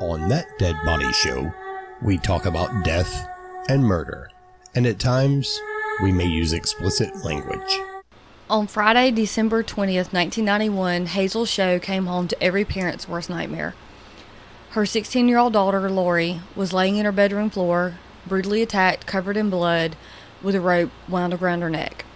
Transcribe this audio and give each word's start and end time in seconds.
On 0.00 0.30
that 0.30 0.58
Dead 0.58 0.76
Body 0.82 1.12
Show, 1.12 1.52
we 2.00 2.16
talk 2.16 2.46
about 2.46 2.84
death 2.84 3.28
and 3.68 3.84
murder, 3.84 4.30
and 4.74 4.86
at 4.86 4.98
times, 4.98 5.60
we 6.02 6.10
may 6.10 6.24
use 6.24 6.54
explicit 6.54 7.22
language. 7.22 7.78
On 8.48 8.66
Friday, 8.66 9.10
December 9.10 9.62
20th, 9.62 10.14
1991, 10.14 11.04
Hazel 11.04 11.44
Show 11.44 11.78
came 11.78 12.06
home 12.06 12.28
to 12.28 12.42
every 12.42 12.64
parent's 12.64 13.06
worst 13.06 13.28
nightmare. 13.28 13.74
Her 14.70 14.86
16 14.86 15.28
year 15.28 15.36
old 15.36 15.52
daughter, 15.52 15.90
Laurie, 15.90 16.40
was 16.56 16.72
laying 16.72 16.96
in 16.96 17.04
her 17.04 17.12
bedroom 17.12 17.50
floor, 17.50 17.98
brutally 18.26 18.62
attacked, 18.62 19.06
covered 19.06 19.36
in 19.36 19.50
blood, 19.50 19.96
with 20.42 20.54
a 20.54 20.62
rope 20.62 20.90
wound 21.10 21.34
around 21.34 21.60
her 21.60 21.68
neck. 21.68 22.06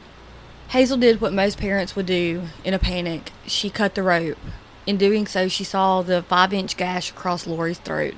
Hazel 0.68 0.96
did 0.96 1.20
what 1.20 1.34
most 1.34 1.58
parents 1.58 1.94
would 1.94 2.06
do 2.06 2.44
in 2.64 2.72
a 2.72 2.78
panic 2.78 3.30
she 3.46 3.68
cut 3.68 3.94
the 3.94 4.02
rope. 4.02 4.38
In 4.86 4.98
doing 4.98 5.26
so, 5.26 5.48
she 5.48 5.64
saw 5.64 6.02
the 6.02 6.22
five 6.22 6.52
inch 6.52 6.76
gash 6.76 7.10
across 7.10 7.46
Laurie's 7.46 7.78
throat. 7.78 8.14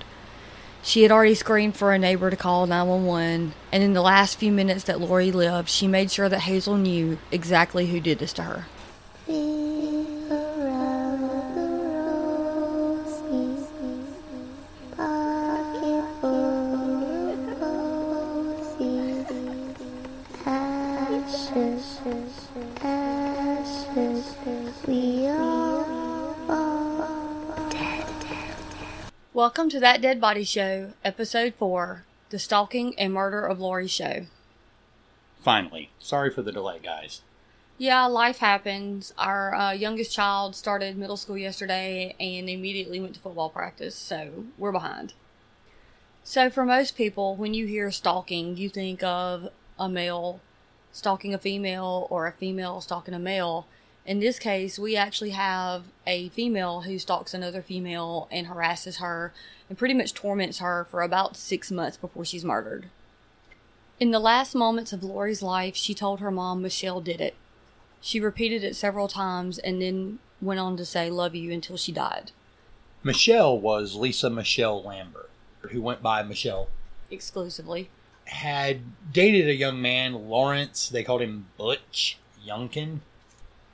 She 0.82 1.02
had 1.02 1.12
already 1.12 1.34
screamed 1.34 1.77
for 1.77 1.92
a 1.92 1.98
neighbor 1.98 2.30
to 2.30 2.36
call 2.36 2.66
911, 2.66 3.54
and 3.72 3.82
in 3.82 3.92
the 3.92 4.02
last 4.02 4.38
few 4.38 4.52
minutes 4.52 4.84
that 4.84 5.00
Laurie 5.00 5.32
lived, 5.32 5.68
she 5.68 5.86
made 5.88 6.10
sure 6.10 6.28
that 6.28 6.41
Hazel 6.41 6.77
knew 6.77 7.18
exactly 7.32 7.86
who 7.88 8.00
did 8.00 8.18
this 8.18 8.32
to 8.34 8.42
her. 8.42 8.66
Welcome 29.36 29.68
to 29.68 29.80
That 29.80 30.00
Dead 30.00 30.18
Body 30.18 30.45
Show, 30.45 30.95
Episode 31.04 31.52
4 31.56 32.06
The 32.30 32.38
Stalking 32.38 32.98
and 32.98 33.12
Murder 33.12 33.44
of 33.44 33.61
Laurie 33.61 33.86
Show. 33.86 34.24
Finally. 35.42 35.91
Sorry 35.98 36.30
for 36.30 36.41
the 36.41 36.52
delay, 36.52 36.78
guys. 36.83 37.20
Yeah, 37.77 38.06
life 38.06 38.38
happens. 38.38 39.12
Our 39.19 39.55
uh, 39.55 39.72
youngest 39.72 40.11
child 40.11 40.56
started 40.56 40.96
middle 40.96 41.19
school 41.19 41.36
yesterday 41.36 42.16
and 42.19 42.48
immediately 42.48 42.98
went 42.98 43.12
to 43.16 43.20
football 43.20 43.50
practice, 43.50 43.94
so 43.94 44.46
we're 44.56 44.72
behind. 44.72 45.12
So, 46.24 46.48
for 46.48 46.64
most 46.64 46.96
people, 46.96 47.36
when 47.36 47.52
you 47.52 47.66
hear 47.66 47.91
stalking, 47.91 48.56
you 48.56 48.70
think 48.70 49.02
of 49.02 49.50
a 49.78 49.86
male 49.86 50.41
stalking 50.92 51.34
a 51.34 51.39
female 51.39 52.06
or 52.08 52.27
a 52.27 52.33
female 52.33 52.80
stalking 52.80 53.12
a 53.12 53.18
male. 53.18 53.66
In 54.06 54.20
this 54.20 54.38
case, 54.38 54.78
we 54.78 54.94
actually 54.94 55.30
have 55.30 55.82
a 56.06 56.28
female 56.28 56.82
who 56.82 56.96
stalks 56.96 57.34
another 57.34 57.60
female 57.60 58.28
and 58.30 58.46
harasses 58.46 58.98
her 58.98 59.34
and 59.68 59.76
pretty 59.76 59.94
much 59.94 60.14
torments 60.14 60.60
her 60.60 60.86
for 60.88 61.02
about 61.02 61.36
six 61.36 61.72
months 61.72 61.96
before 61.96 62.24
she's 62.24 62.44
murdered. 62.44 62.88
In 63.98 64.12
the 64.12 64.20
last 64.20 64.54
moments 64.54 64.92
of 64.92 65.02
Laurie's 65.02 65.42
life, 65.42 65.74
she 65.74 65.92
told 65.92 66.20
her 66.20 66.30
mom 66.30 66.62
Michelle 66.62 67.00
did 67.00 67.20
it. 67.20 67.34
She 68.00 68.20
repeated 68.20 68.62
it 68.62 68.77
several 68.77 69.08
times 69.08 69.58
and 69.58 69.82
then 69.82 70.20
went 70.40 70.60
on 70.60 70.77
to 70.77 70.84
say, 70.84 71.10
Love 71.10 71.34
you 71.34 71.50
until 71.50 71.77
she 71.77 71.90
died. 71.90 72.30
Michelle 73.02 73.58
was 73.58 73.96
Lisa 73.96 74.30
Michelle 74.30 74.82
Lambert, 74.84 75.30
who 75.70 75.82
went 75.82 76.02
by 76.02 76.22
Michelle. 76.22 76.68
Exclusively. 77.10 77.90
Had 78.27 78.82
dated 79.12 79.48
a 79.48 79.54
young 79.54 79.82
man, 79.82 80.28
Lawrence. 80.28 80.88
They 80.88 81.02
called 81.02 81.22
him 81.22 81.46
Butch 81.56 82.18
Yunkin. 82.46 83.00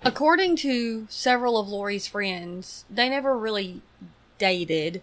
According 0.05 0.57
to 0.57 1.07
several 1.09 1.59
of 1.59 1.69
Laurie's 1.69 2.09
friends, 2.09 2.85
they 2.91 3.09
never 3.09 3.39
really 3.39 3.83
dated. 4.39 5.01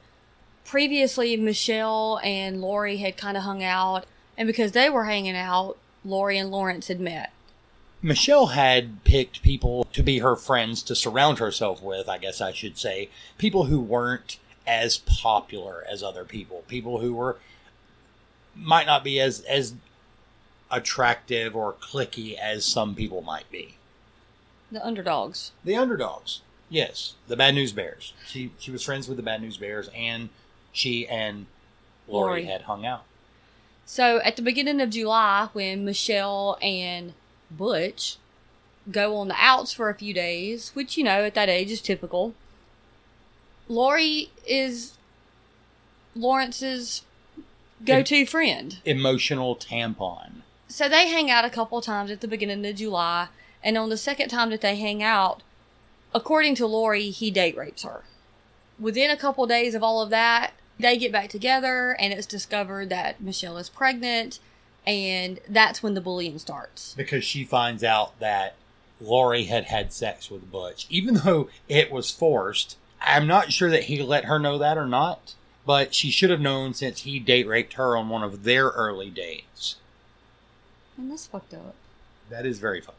Previously, 0.65 1.37
Michelle 1.37 2.19
and 2.21 2.61
Laurie 2.61 2.97
had 2.97 3.15
kind 3.15 3.37
of 3.37 3.43
hung 3.43 3.63
out, 3.63 4.05
and 4.37 4.45
because 4.45 4.73
they 4.73 4.89
were 4.89 5.05
hanging 5.05 5.37
out, 5.37 5.77
Laurie 6.03 6.37
and 6.37 6.51
Lawrence 6.51 6.89
had 6.89 6.99
met. 6.99 7.31
Michelle 8.01 8.47
had 8.47 9.03
picked 9.03 9.41
people 9.41 9.85
to 9.93 10.03
be 10.03 10.19
her 10.19 10.35
friends 10.35 10.83
to 10.83 10.95
surround 10.95 11.39
herself 11.39 11.81
with, 11.81 12.07
I 12.07 12.17
guess 12.17 12.39
I 12.39 12.51
should 12.51 12.77
say. 12.77 13.09
People 13.37 13.65
who 13.65 13.79
weren't 13.79 14.37
as 14.67 14.97
popular 14.97 15.83
as 15.89 16.03
other 16.03 16.23
people. 16.23 16.63
People 16.67 16.99
who 16.99 17.13
were 17.13 17.37
might 18.55 18.85
not 18.85 19.03
be 19.03 19.19
as 19.19 19.41
as 19.41 19.73
attractive 20.71 21.55
or 21.55 21.73
clicky 21.73 22.37
as 22.37 22.65
some 22.65 22.95
people 22.95 23.21
might 23.21 23.49
be. 23.51 23.75
The 24.71 24.85
underdogs. 24.85 25.51
The 25.63 25.75
underdogs. 25.75 26.41
Yes, 26.69 27.15
the 27.27 27.35
Bad 27.35 27.55
News 27.55 27.71
Bears. 27.71 28.13
She 28.27 28.51
she 28.59 28.71
was 28.71 28.83
friends 28.83 29.07
with 29.07 29.17
the 29.17 29.23
Bad 29.23 29.41
News 29.41 29.57
Bears, 29.57 29.89
and 29.95 30.29
she 30.71 31.07
and 31.07 31.47
Laurie, 32.07 32.41
Laurie. 32.41 32.45
had 32.45 32.63
hung 32.63 32.85
out. 32.85 33.03
So 33.85 34.19
at 34.19 34.35
the 34.35 34.43
beginning 34.43 34.81
of 34.81 34.91
July, 34.91 35.49
when 35.53 35.83
Michelle 35.83 36.59
and 36.61 37.13
Butch 37.49 38.17
go 38.91 39.15
on 39.17 39.29
the 39.29 39.35
outs 39.37 39.73
for 39.73 39.89
a 39.89 39.95
few 39.95 40.13
days, 40.13 40.71
which 40.75 40.97
you 40.97 41.03
know 41.03 41.23
at 41.23 41.33
that 41.33 41.49
age 41.49 41.71
is 41.71 41.81
typical, 41.81 42.35
Laurie 43.67 44.29
is 44.47 44.97
Lawrence's 46.15 47.03
go-to 47.83 48.25
friend. 48.25 48.79
Emotional 48.85 49.55
tampon. 49.55 50.41
So 50.67 50.87
they 50.87 51.07
hang 51.07 51.31
out 51.31 51.45
a 51.45 51.49
couple 51.49 51.81
times 51.81 52.11
at 52.11 52.21
the 52.21 52.27
beginning 52.27 52.65
of 52.65 52.75
July, 52.75 53.29
and 53.63 53.77
on 53.77 53.89
the 53.89 53.97
second 53.97 54.29
time 54.29 54.49
that 54.49 54.61
they 54.61 54.75
hang 54.75 55.03
out, 55.03 55.41
according 56.13 56.55
to 56.55 56.65
Laurie, 56.67 57.09
he 57.09 57.31
date 57.31 57.57
rapes 57.57 57.83
her. 57.83 58.03
Within 58.79 59.09
a 59.11 59.17
couple 59.17 59.45
days 59.45 59.75
of 59.75 59.83
all 59.83 60.01
of 60.01 60.09
that, 60.09 60.53
they 60.79 60.97
get 60.97 61.11
back 61.11 61.29
together, 61.29 61.95
and 61.99 62.13
it's 62.13 62.25
discovered 62.25 62.89
that 62.89 63.21
Michelle 63.21 63.57
is 63.57 63.67
pregnant, 63.69 64.39
and 64.87 65.39
that's 65.47 65.83
when 65.83 65.93
the 65.93 66.01
bullying 66.01 66.39
starts. 66.39 66.93
because 66.95 67.23
she 67.23 67.43
finds 67.43 67.83
out 67.83 68.17
that 68.19 68.55
Laurie 69.01 69.45
had 69.45 69.65
had 69.65 69.91
sex 69.91 70.31
with 70.31 70.51
Butch, 70.51 70.87
even 70.89 71.15
though 71.15 71.49
it 71.67 71.91
was 71.91 72.11
forced. 72.11 72.77
I'm 73.01 73.27
not 73.27 73.51
sure 73.51 73.69
that 73.69 73.83
he 73.83 74.01
let 74.01 74.25
her 74.25 74.39
know 74.39 74.57
that 74.57 74.77
or 74.77 74.85
not, 74.85 75.35
but 75.65 75.93
she 75.93 76.09
should 76.11 76.29
have 76.29 76.39
known 76.41 76.73
since 76.73 77.01
he 77.01 77.19
date 77.19 77.47
raped 77.47 77.73
her 77.73 77.95
on 77.95 78.09
one 78.09 78.23
of 78.23 78.43
their 78.43 78.67
early 78.69 79.09
dates. 79.09 79.75
And 80.97 81.11
that's 81.11 81.27
fucked 81.27 81.53
up. 81.53 81.75
That 82.29 82.45
is 82.45 82.59
very 82.59 82.81
fucked 82.81 82.89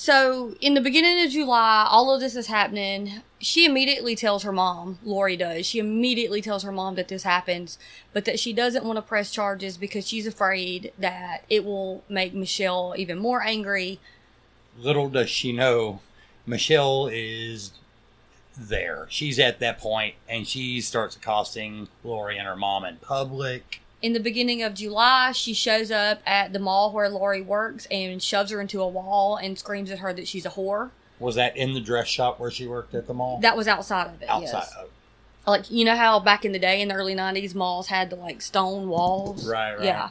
So, 0.00 0.54
in 0.60 0.74
the 0.74 0.80
beginning 0.80 1.26
of 1.26 1.32
July, 1.32 1.84
all 1.90 2.14
of 2.14 2.20
this 2.20 2.36
is 2.36 2.46
happening. 2.46 3.20
She 3.40 3.64
immediately 3.64 4.14
tells 4.14 4.44
her 4.44 4.52
mom, 4.52 5.00
Laurie 5.02 5.36
does, 5.36 5.66
she 5.66 5.80
immediately 5.80 6.40
tells 6.40 6.62
her 6.62 6.70
mom 6.70 6.94
that 6.94 7.08
this 7.08 7.24
happens, 7.24 7.80
but 8.12 8.24
that 8.24 8.38
she 8.38 8.52
doesn't 8.52 8.84
want 8.84 8.96
to 8.96 9.02
press 9.02 9.32
charges 9.32 9.76
because 9.76 10.06
she's 10.06 10.24
afraid 10.24 10.92
that 11.00 11.38
it 11.50 11.64
will 11.64 12.04
make 12.08 12.32
Michelle 12.32 12.94
even 12.96 13.18
more 13.18 13.42
angry. 13.42 13.98
Little 14.78 15.08
does 15.08 15.30
she 15.30 15.50
know, 15.50 15.98
Michelle 16.46 17.08
is 17.08 17.72
there. 18.56 19.08
She's 19.10 19.40
at 19.40 19.58
that 19.58 19.80
point, 19.80 20.14
and 20.28 20.46
she 20.46 20.80
starts 20.80 21.16
accosting 21.16 21.88
Laurie 22.04 22.38
and 22.38 22.46
her 22.46 22.54
mom 22.54 22.84
in 22.84 22.98
public. 22.98 23.80
In 24.00 24.12
the 24.12 24.20
beginning 24.20 24.62
of 24.62 24.74
July, 24.74 25.32
she 25.32 25.52
shows 25.54 25.90
up 25.90 26.20
at 26.24 26.52
the 26.52 26.58
mall 26.60 26.92
where 26.92 27.08
Laurie 27.08 27.40
works 27.42 27.86
and 27.90 28.22
shoves 28.22 28.50
her 28.52 28.60
into 28.60 28.80
a 28.80 28.86
wall 28.88 29.36
and 29.36 29.58
screams 29.58 29.90
at 29.90 29.98
her 29.98 30.12
that 30.12 30.28
she's 30.28 30.46
a 30.46 30.50
whore. 30.50 30.90
Was 31.18 31.34
that 31.34 31.56
in 31.56 31.74
the 31.74 31.80
dress 31.80 32.06
shop 32.06 32.38
where 32.38 32.50
she 32.50 32.66
worked 32.68 32.94
at 32.94 33.08
the 33.08 33.14
mall? 33.14 33.40
That 33.40 33.56
was 33.56 33.66
outside 33.66 34.06
of 34.14 34.22
it. 34.22 34.28
Outside. 34.28 34.58
yes. 34.68 34.74
Oh, 35.46 35.50
like 35.52 35.70
you 35.70 35.84
know 35.84 35.96
how 35.96 36.20
back 36.20 36.44
in 36.44 36.52
the 36.52 36.58
day 36.58 36.80
in 36.82 36.88
the 36.88 36.94
early 36.94 37.14
90s 37.14 37.54
malls 37.54 37.86
had 37.88 38.10
the 38.10 38.16
like 38.16 38.42
stone 38.42 38.88
walls 38.88 39.48
Right, 39.48 39.74
right. 39.76 39.82
yeah 39.84 40.08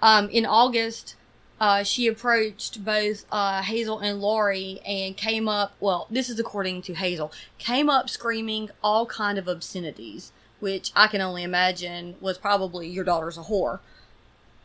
um 0.00 0.30
in 0.30 0.46
august 0.46 1.14
uh 1.60 1.82
she 1.82 2.06
approached 2.06 2.82
both 2.82 3.26
uh 3.30 3.60
hazel 3.60 3.98
and 3.98 4.22
laurie 4.22 4.80
and 4.86 5.14
came 5.14 5.46
up 5.46 5.74
well 5.78 6.06
this 6.10 6.30
is 6.30 6.40
according 6.40 6.80
to 6.82 6.94
hazel 6.94 7.30
came 7.58 7.90
up 7.90 8.08
screaming 8.08 8.70
all 8.82 9.04
kind 9.04 9.36
of 9.36 9.46
obscenities 9.46 10.32
which 10.62 10.92
i 10.94 11.06
can 11.06 11.20
only 11.20 11.42
imagine 11.42 12.14
was 12.20 12.38
probably 12.38 12.88
your 12.88 13.04
daughter's 13.04 13.36
a 13.36 13.42
whore 13.42 13.80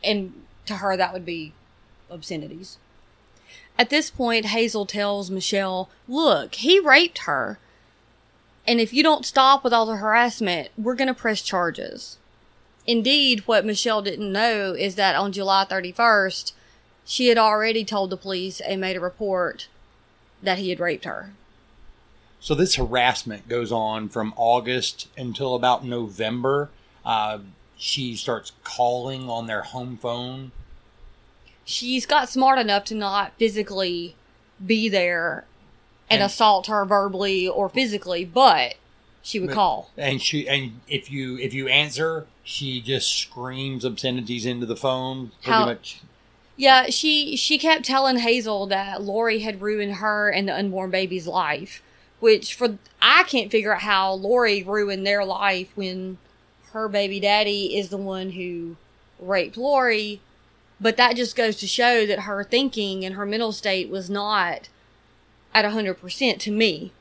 and 0.02 0.32
to 0.64 0.76
her 0.76 0.96
that 0.96 1.12
would 1.12 1.26
be 1.26 1.52
obscenities 2.10 2.78
at 3.78 3.90
this 3.90 4.10
point 4.10 4.46
hazel 4.46 4.86
tells 4.86 5.30
michelle 5.30 5.90
look 6.06 6.54
he 6.54 6.78
raped 6.78 7.18
her 7.18 7.58
and 8.68 8.82
if 8.82 8.92
you 8.92 9.02
don't 9.02 9.24
stop 9.24 9.64
with 9.64 9.72
all 9.72 9.86
the 9.86 9.96
harassment, 9.96 10.68
we're 10.76 10.94
going 10.94 11.08
to 11.08 11.14
press 11.14 11.40
charges. 11.40 12.18
Indeed, 12.86 13.48
what 13.48 13.64
Michelle 13.64 14.02
didn't 14.02 14.30
know 14.30 14.74
is 14.74 14.94
that 14.96 15.16
on 15.16 15.32
July 15.32 15.64
31st, 15.64 16.52
she 17.06 17.28
had 17.28 17.38
already 17.38 17.82
told 17.82 18.10
the 18.10 18.18
police 18.18 18.60
and 18.60 18.78
made 18.78 18.96
a 18.96 19.00
report 19.00 19.68
that 20.42 20.58
he 20.58 20.68
had 20.68 20.80
raped 20.80 21.06
her. 21.06 21.32
So 22.40 22.54
this 22.54 22.76
harassment 22.76 23.48
goes 23.48 23.72
on 23.72 24.08
from 24.08 24.32
August 24.36 25.08
until 25.16 25.54
about 25.54 25.84
November. 25.84 26.70
Uh, 27.04 27.38
she 27.76 28.14
starts 28.16 28.52
calling 28.64 29.28
on 29.28 29.46
their 29.46 29.62
home 29.62 29.96
phone. 29.96 30.52
She's 31.64 32.06
got 32.06 32.28
smart 32.28 32.58
enough 32.58 32.84
to 32.86 32.94
not 32.94 33.32
physically 33.38 34.14
be 34.64 34.88
there 34.88 35.44
and, 36.08 36.22
And- 36.22 36.30
assault 36.30 36.66
her 36.68 36.84
verbally 36.84 37.46
or 37.46 37.68
physically, 37.68 38.24
but 38.24 38.74
she 39.22 39.38
would 39.40 39.48
But- 39.48 39.54
call. 39.54 39.90
and 39.96 40.22
she 40.22 40.48
and 40.48 40.80
if 40.88 41.10
you 41.10 41.36
if 41.38 41.52
you 41.52 41.68
answer, 41.68 42.26
she 42.44 42.80
just 42.80 43.14
screams 43.14 43.84
obscenities 43.84 44.46
into 44.46 44.64
the 44.64 44.76
phone. 44.76 45.32
Pretty 45.42 45.50
How- 45.52 45.66
much. 45.66 46.00
Yeah, 46.56 46.86
she 46.88 47.36
she 47.36 47.58
kept 47.58 47.84
telling 47.84 48.18
Hazel 48.18 48.66
that 48.66 49.02
Laurie 49.02 49.40
had 49.40 49.60
ruined 49.60 49.96
her 49.96 50.28
and 50.30 50.48
the 50.48 50.56
unborn 50.56 50.90
baby's 50.90 51.26
life, 51.26 51.82
which 52.20 52.54
for 52.54 52.78
I 53.00 53.24
can't 53.24 53.50
figure 53.50 53.74
out 53.74 53.82
how 53.82 54.12
Laurie 54.14 54.62
ruined 54.62 55.06
their 55.06 55.24
life 55.24 55.70
when 55.74 56.18
her 56.72 56.88
baby 56.88 57.20
daddy 57.20 57.76
is 57.76 57.88
the 57.88 57.96
one 57.96 58.30
who 58.30 58.76
raped 59.18 59.56
Laurie. 59.56 60.20
But 60.80 60.96
that 60.96 61.16
just 61.16 61.34
goes 61.36 61.56
to 61.56 61.66
show 61.66 62.06
that 62.06 62.20
her 62.20 62.44
thinking 62.44 63.04
and 63.04 63.14
her 63.16 63.26
mental 63.26 63.52
state 63.52 63.88
was 63.90 64.08
not 64.08 64.68
at 65.54 65.64
a 65.64 65.70
hundred 65.70 65.94
percent 65.94 66.40
to 66.42 66.50
me. 66.52 66.92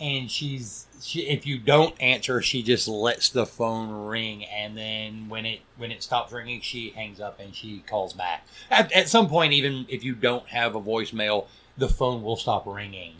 and 0.00 0.30
she's 0.30 0.86
she 1.00 1.20
if 1.22 1.46
you 1.46 1.56
don't 1.58 1.94
answer 2.00 2.42
she 2.42 2.62
just 2.62 2.88
lets 2.88 3.28
the 3.28 3.46
phone 3.46 4.06
ring 4.06 4.44
and 4.44 4.76
then 4.76 5.28
when 5.28 5.46
it 5.46 5.60
when 5.76 5.92
it 5.92 6.02
stops 6.02 6.32
ringing 6.32 6.60
she 6.60 6.90
hangs 6.90 7.20
up 7.20 7.38
and 7.38 7.54
she 7.54 7.78
calls 7.86 8.12
back 8.12 8.44
at, 8.70 8.90
at 8.92 9.08
some 9.08 9.28
point 9.28 9.52
even 9.52 9.86
if 9.88 10.02
you 10.02 10.14
don't 10.14 10.48
have 10.48 10.74
a 10.74 10.80
voicemail 10.80 11.46
the 11.78 11.88
phone 11.88 12.22
will 12.22 12.36
stop 12.36 12.66
ringing 12.66 13.14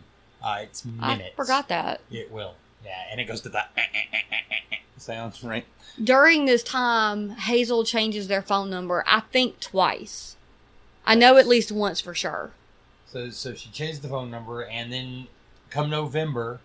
uh, 0.45 0.59
it's 0.61 0.85
minutes 0.85 1.31
I 1.33 1.35
forgot 1.35 1.67
that. 1.67 1.99
it 2.09 2.31
will 2.31 2.53
yeah 2.85 2.91
and 3.11 3.19
it 3.19 3.25
goes 3.25 3.41
to 3.41 3.49
that 3.49 3.75
sounds 4.97 5.43
right 5.43 5.65
During 6.01 6.45
this 6.45 6.61
time, 6.63 7.29
Hazel 7.31 7.85
changes 7.85 8.27
their 8.27 8.41
phone 8.41 8.69
number, 8.69 9.01
I 9.07 9.21
think 9.31 9.61
twice. 9.61 10.35
I 11.05 11.15
know 11.15 11.37
at 11.37 11.47
least 11.47 11.71
once 11.71 12.01
for 12.01 12.13
sure. 12.13 12.51
so 13.05 13.29
so 13.29 13.53
she 13.53 13.69
changed 13.69 14.01
the 14.01 14.09
phone 14.09 14.29
number 14.31 14.63
and 14.65 14.91
then 14.91 15.27
come 15.69 15.89
november 15.89 16.59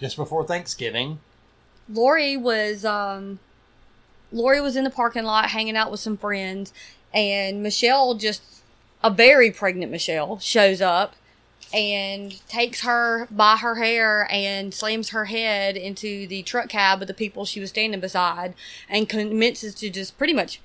just 0.00 0.16
before 0.16 0.44
thanksgiving 0.46 1.18
Laurie 1.88 2.36
was 2.36 2.84
um 2.84 3.38
Laurie 4.32 4.60
was 4.60 4.74
in 4.76 4.84
the 4.84 4.90
parking 4.90 5.24
lot 5.24 5.50
hanging 5.50 5.76
out 5.76 5.90
with 5.90 6.00
some 6.00 6.16
friends 6.16 6.72
and 7.12 7.62
Michelle 7.62 8.14
just 8.14 8.42
a 9.02 9.10
very 9.10 9.50
pregnant 9.50 9.92
Michelle 9.92 10.38
shows 10.40 10.80
up 10.80 11.14
and 11.74 12.46
takes 12.48 12.82
her 12.82 13.26
by 13.30 13.56
her 13.56 13.74
hair 13.74 14.28
and 14.30 14.72
slams 14.72 15.10
her 15.10 15.24
head 15.24 15.76
into 15.76 16.26
the 16.28 16.42
truck 16.44 16.68
cab 16.68 17.02
of 17.02 17.08
the 17.08 17.14
people 17.14 17.44
she 17.44 17.58
was 17.58 17.70
standing 17.70 18.00
beside 18.00 18.54
and 18.88 19.08
commences 19.08 19.74
to 19.74 19.90
just 19.90 20.16
pretty 20.16 20.32
much 20.32 20.60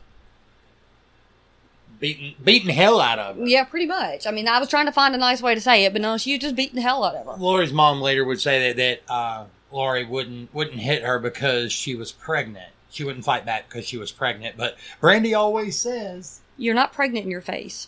beating 2.00 2.36
beating 2.42 2.70
hell 2.70 3.02
out 3.02 3.18
of 3.18 3.38
her 3.38 3.46
yeah 3.46 3.64
pretty 3.64 3.88
much 3.88 4.28
i 4.28 4.32
mean 4.32 4.48
i 4.48 4.60
was 4.60 4.70
trying 4.70 4.86
to 4.86 4.92
find 4.92 5.16
a 5.16 5.18
nice 5.18 5.42
way 5.42 5.56
to 5.56 5.60
say 5.60 5.84
it 5.84 5.92
but 5.92 6.02
no 6.02 6.16
she 6.16 6.34
was 6.34 6.42
just 6.42 6.56
beating 6.56 6.76
the 6.76 6.82
hell 6.82 7.04
out 7.04 7.16
of 7.16 7.26
her 7.26 7.34
Laurie's 7.34 7.74
mom 7.74 8.00
later 8.00 8.24
would 8.24 8.40
say 8.40 8.72
that 8.72 8.78
that 8.78 9.14
uh, 9.14 9.46
Laurie 9.72 10.06
wouldn't 10.06 10.54
wouldn't 10.54 10.80
hit 10.80 11.04
her 11.04 11.20
because 11.20 11.72
she 11.72 11.96
was 11.96 12.12
pregnant. 12.12 12.72
She 12.90 13.04
wouldn't 13.04 13.26
fight 13.26 13.46
back 13.46 13.70
because 13.70 13.86
she 13.86 13.98
was 13.98 14.12
pregnant. 14.12 14.58
But 14.58 14.78
Brandy 15.00 15.34
always 15.34 15.80
says 15.80 16.40
you're 16.58 16.74
not 16.74 16.92
pregnant 16.92 17.26
in 17.26 17.32
your 17.32 17.42
face 17.42 17.88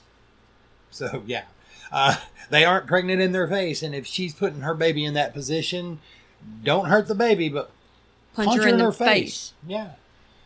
so. 0.92 1.24
Yeah, 1.26 1.44
uh, 1.92 2.16
they 2.50 2.66
aren't 2.66 2.88
pregnant 2.88 3.22
in 3.22 3.32
their 3.32 3.48
face, 3.48 3.82
and 3.84 3.94
if 3.96 4.06
she's 4.06 4.34
putting 4.34 4.62
her 4.62 4.74
baby 4.74 5.06
in 5.06 5.14
that 5.14 5.34
position, 5.34 6.00
don't 6.64 6.86
hurt 6.86 7.08
the 7.08 7.16
baby, 7.16 7.50
but 7.50 7.72
punch, 8.34 8.56
her 8.62 8.68
in, 8.68 8.78
the 8.78 8.92
face. 8.92 9.54
Yeah. 9.66 9.92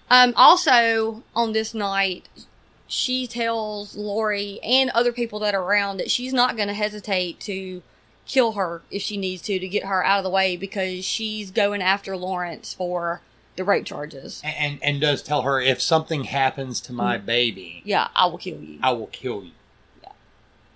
Um, 0.10 0.34
also, 0.36 1.24
on 1.36 1.54
this 1.54 1.74
night, 1.74 2.30
she 2.88 3.26
tells 3.28 3.96
Laurie 3.96 4.60
and 4.64 4.90
other 4.92 5.12
people 5.12 5.40
that 5.40 5.56
are 5.56 5.64
around 5.64 5.98
that 5.98 6.12
she's 6.12 6.34
not 6.34 6.56
going 6.56 6.68
to 6.68 6.74
hesitate 6.74 7.40
to 7.42 7.82
kill 8.28 8.54
her 8.54 8.82
if 8.92 9.02
she 9.02 9.18
needs 9.18 9.42
to 9.44 9.60
to 9.60 9.68
get 9.68 9.86
her 9.86 10.04
out 10.04 10.18
of 10.20 10.24
the 10.24 10.30
way 10.30 10.58
because 10.58 11.06
she's 11.06 11.52
going 11.52 11.82
after 11.82 12.18
Lawrence 12.18 12.74
for 12.74 13.22
the 13.56 13.64
rape 13.64 13.86
charges. 13.86 14.42
And, 14.44 14.56
and 14.58 14.84
and 14.84 15.02
does 15.02 15.22
tell 15.24 15.44
her 15.44 15.60
if 15.62 15.82
something 15.82 16.26
happens 16.26 16.82
to 16.82 16.94
my 16.94 17.18
Mm. 17.18 17.26
baby, 17.26 17.82
Yeah, 17.86 18.08
I 18.16 18.26
will 18.28 18.38
kill 18.38 18.60
you. 18.60 18.80
I 18.84 18.92
will 18.92 19.08
kill 19.08 19.44
you. 19.44 19.52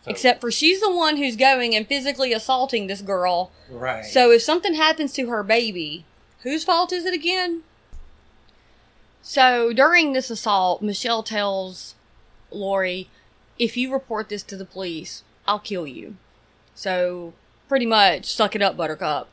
Except 0.09 0.41
for 0.41 0.49
she's 0.51 0.81
the 0.81 0.91
one 0.91 1.17
who's 1.17 1.35
going 1.35 1.75
and 1.75 1.87
physically 1.87 2.33
assaulting 2.33 2.87
this 2.87 3.01
girl. 3.01 3.51
right. 3.69 4.03
So 4.03 4.31
if 4.31 4.41
something 4.41 4.73
happens 4.73 5.13
to 5.13 5.29
her 5.29 5.43
baby, 5.43 6.03
whose 6.41 6.63
fault 6.63 6.91
is 6.91 7.05
it 7.05 7.13
again? 7.13 7.61
So 9.21 9.71
during 9.71 10.13
this 10.13 10.31
assault, 10.31 10.81
Michelle 10.81 11.21
tells 11.21 11.93
Laurie, 12.51 13.09
if 13.59 13.77
you 13.77 13.93
report 13.93 14.29
this 14.29 14.41
to 14.43 14.57
the 14.57 14.65
police, 14.65 15.23
I'll 15.47 15.59
kill 15.59 15.85
you. 15.85 16.15
So 16.73 17.33
pretty 17.67 17.85
much 17.85 18.33
suck 18.33 18.55
it 18.55 18.61
up, 18.61 18.75
Buttercup. 18.75 19.29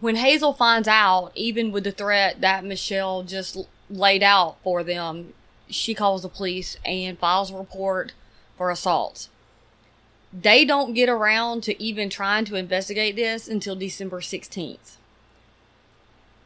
When 0.00 0.16
Hazel 0.16 0.52
finds 0.52 0.88
out, 0.88 1.30
even 1.34 1.72
with 1.72 1.84
the 1.84 1.92
threat 1.92 2.40
that 2.40 2.64
Michelle 2.64 3.22
just 3.22 3.56
laid 3.88 4.22
out 4.22 4.56
for 4.62 4.82
them, 4.82 5.32
she 5.68 5.94
calls 5.94 6.22
the 6.22 6.28
police 6.28 6.76
and 6.84 7.18
files 7.18 7.50
a 7.50 7.56
report 7.56 8.12
for 8.60 8.70
assault. 8.70 9.28
They 10.38 10.66
don't 10.66 10.92
get 10.92 11.08
around 11.08 11.62
to 11.62 11.82
even 11.82 12.10
trying 12.10 12.44
to 12.44 12.56
investigate 12.56 13.16
this 13.16 13.48
until 13.48 13.74
December 13.74 14.20
16th. 14.20 14.96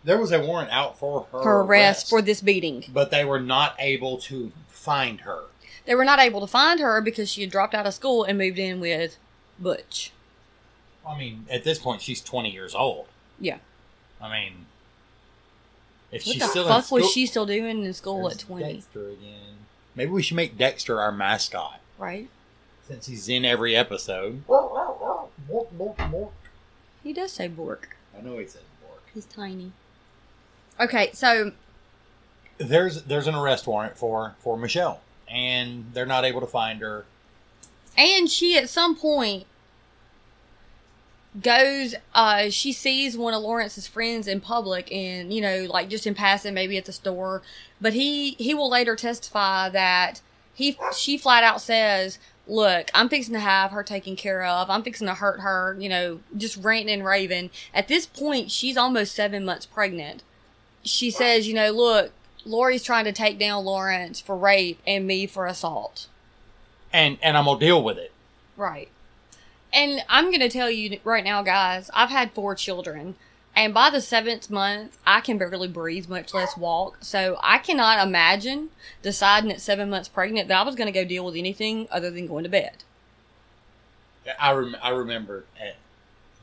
there 0.04 0.20
was 0.20 0.30
a 0.30 0.38
warrant 0.38 0.70
out 0.70 0.96
for 0.96 1.26
her, 1.32 1.42
Her 1.42 1.60
arrest 1.62 2.08
for 2.08 2.22
this 2.22 2.40
beating. 2.40 2.84
but 2.92 3.10
they 3.10 3.24
were 3.24 3.40
not 3.40 3.74
able 3.80 4.16
to 4.18 4.52
find 4.68 5.22
her. 5.22 5.46
They 5.86 5.96
were 5.96 6.04
not 6.04 6.20
able 6.20 6.40
to 6.40 6.46
find 6.46 6.78
her 6.78 7.00
because 7.00 7.28
she 7.28 7.40
had 7.40 7.50
dropped 7.50 7.74
out 7.74 7.84
of 7.84 7.94
school 7.94 8.22
and 8.22 8.38
moved 8.38 8.60
in 8.60 8.78
with 8.78 9.16
Butch. 9.58 10.12
I 11.04 11.18
mean, 11.18 11.46
at 11.50 11.64
this 11.64 11.80
point, 11.80 12.00
she's 12.00 12.22
20 12.22 12.48
years 12.52 12.76
old. 12.76 13.06
Yeah. 13.40 13.58
I 14.22 14.30
mean, 14.30 14.66
if 16.12 16.24
What 16.24 16.32
she's 16.34 16.42
the 16.42 16.46
still 16.48 16.68
fuck 16.68 16.76
in 16.78 16.82
school, 16.84 16.98
was 17.00 17.10
she 17.10 17.26
still 17.26 17.44
doing 17.46 17.84
in 17.84 17.92
school 17.92 18.30
at 18.30 18.38
20? 18.38 18.72
Dexter 18.74 19.08
again. 19.08 19.56
Maybe 19.96 20.12
we 20.12 20.22
should 20.22 20.36
make 20.36 20.56
Dexter 20.56 21.00
our 21.00 21.10
mascot 21.10 21.80
Right? 22.04 22.28
since 22.86 23.06
he's 23.06 23.28
in 23.28 23.44
every 23.44 23.74
episode. 23.74 24.42
He 27.02 27.12
does 27.12 27.32
say 27.32 27.48
Bork. 27.48 27.96
I 28.16 28.20
know 28.20 28.38
he 28.38 28.46
says 28.46 28.62
Bork. 28.86 29.02
He's 29.12 29.24
tiny. 29.24 29.72
Okay, 30.78 31.10
so 31.12 31.52
There's 32.58 33.04
there's 33.04 33.26
an 33.26 33.34
arrest 33.34 33.66
warrant 33.66 33.96
for 33.96 34.34
for 34.38 34.56
Michelle, 34.56 35.00
and 35.28 35.86
they're 35.92 36.06
not 36.06 36.24
able 36.24 36.40
to 36.40 36.46
find 36.46 36.80
her. 36.80 37.04
And 37.96 38.28
she 38.28 38.56
at 38.58 38.68
some 38.68 38.96
point 38.96 39.46
goes 41.42 41.96
uh 42.14 42.48
she 42.48 42.72
sees 42.72 43.18
one 43.18 43.34
of 43.34 43.42
Lawrence's 43.42 43.88
friends 43.88 44.28
in 44.28 44.40
public 44.40 44.90
and 44.92 45.32
you 45.32 45.40
know 45.40 45.66
like 45.68 45.88
just 45.88 46.06
in 46.06 46.14
passing 46.14 46.54
maybe 46.54 46.78
at 46.78 46.84
the 46.84 46.92
store 46.92 47.42
but 47.80 47.92
he 47.92 48.32
he 48.32 48.54
will 48.54 48.70
later 48.70 48.94
testify 48.94 49.68
that 49.68 50.20
he 50.54 50.78
she 50.96 51.18
flat 51.18 51.44
out 51.44 51.60
says 51.60 52.18
look 52.46 52.90
I'm 52.94 53.08
fixing 53.08 53.34
to 53.34 53.40
have 53.40 53.70
her 53.70 53.82
taken 53.82 54.16
care 54.16 54.44
of 54.44 54.70
I'm 54.70 54.82
fixing 54.82 55.06
to 55.06 55.14
hurt 55.14 55.40
her 55.40 55.76
you 55.78 55.88
know 55.88 56.20
just 56.36 56.56
ranting 56.56 56.94
and 56.94 57.04
raving 57.04 57.50
at 57.72 57.88
this 57.88 58.06
point 58.06 58.50
she's 58.50 58.76
almost 58.76 59.14
7 59.14 59.44
months 59.44 59.66
pregnant 59.66 60.22
she 60.82 61.10
says 61.10 61.48
you 61.48 61.54
know 61.54 61.70
look 61.70 62.12
Laurie's 62.44 62.82
trying 62.82 63.06
to 63.06 63.12
take 63.12 63.38
down 63.38 63.64
Lawrence 63.64 64.20
for 64.20 64.36
rape 64.36 64.80
and 64.86 65.06
me 65.06 65.26
for 65.26 65.46
assault 65.46 66.08
And 66.92 67.18
and 67.22 67.36
I'm 67.36 67.46
gonna 67.46 67.60
deal 67.60 67.82
with 67.82 67.98
it. 67.98 68.12
Right. 68.56 68.88
And 69.72 70.04
I'm 70.08 70.26
going 70.26 70.38
to 70.38 70.48
tell 70.48 70.70
you 70.70 71.00
right 71.02 71.24
now, 71.24 71.42
guys, 71.42 71.90
I've 71.92 72.10
had 72.10 72.30
four 72.30 72.54
children. 72.54 73.16
And 73.56 73.72
by 73.72 73.90
the 73.90 74.00
seventh 74.00 74.50
month, 74.50 74.98
I 75.06 75.20
can 75.20 75.38
barely 75.38 75.68
breathe, 75.68 76.08
much 76.08 76.34
less 76.34 76.56
walk. 76.56 76.98
So 77.00 77.38
I 77.42 77.58
cannot 77.58 78.04
imagine 78.04 78.70
deciding 79.02 79.52
at 79.52 79.60
seven 79.60 79.90
months 79.90 80.08
pregnant 80.08 80.48
that 80.48 80.58
I 80.58 80.62
was 80.64 80.74
going 80.74 80.92
to 80.92 80.98
go 80.98 81.04
deal 81.04 81.24
with 81.24 81.36
anything 81.36 81.86
other 81.90 82.10
than 82.10 82.26
going 82.26 82.44
to 82.44 82.50
bed. 82.50 82.82
I 84.40 84.52
rem- 84.52 84.76
I 84.82 84.88
remember 84.88 85.44
at 85.60 85.76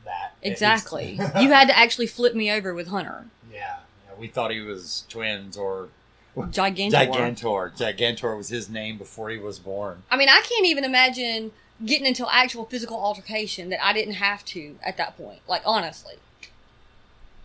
that 0.04 0.34
Exactly. 0.42 1.12
you 1.40 1.50
had 1.50 1.68
to 1.68 1.78
actually 1.78 2.06
flip 2.06 2.34
me 2.34 2.50
over 2.50 2.72
with 2.74 2.88
Hunter. 2.88 3.26
yeah, 3.52 3.78
yeah. 4.08 4.14
We 4.18 4.28
thought 4.28 4.50
he 4.50 4.60
was 4.60 5.04
twins 5.08 5.56
or 5.56 5.88
Gigantor. 6.36 6.90
Gigantor. 6.92 7.76
Gigantor 7.76 8.36
was 8.36 8.48
his 8.48 8.70
name 8.70 8.96
before 8.96 9.30
he 9.30 9.38
was 9.38 9.58
born. 9.58 10.02
I 10.10 10.16
mean, 10.16 10.28
I 10.28 10.40
can't 10.48 10.64
even 10.66 10.84
imagine 10.84 11.52
getting 11.84 12.06
into 12.06 12.26
actual 12.32 12.64
physical 12.64 12.96
altercation 12.96 13.68
that 13.70 13.84
I 13.84 13.92
didn't 13.92 14.14
have 14.14 14.44
to 14.46 14.76
at 14.82 14.96
that 14.96 15.16
point. 15.18 15.40
Like, 15.46 15.62
honestly. 15.66 16.14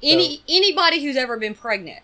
Any 0.03 0.41
anybody 0.47 1.03
who's 1.03 1.15
ever 1.17 1.37
been 1.37 1.55
pregnant, 1.55 2.03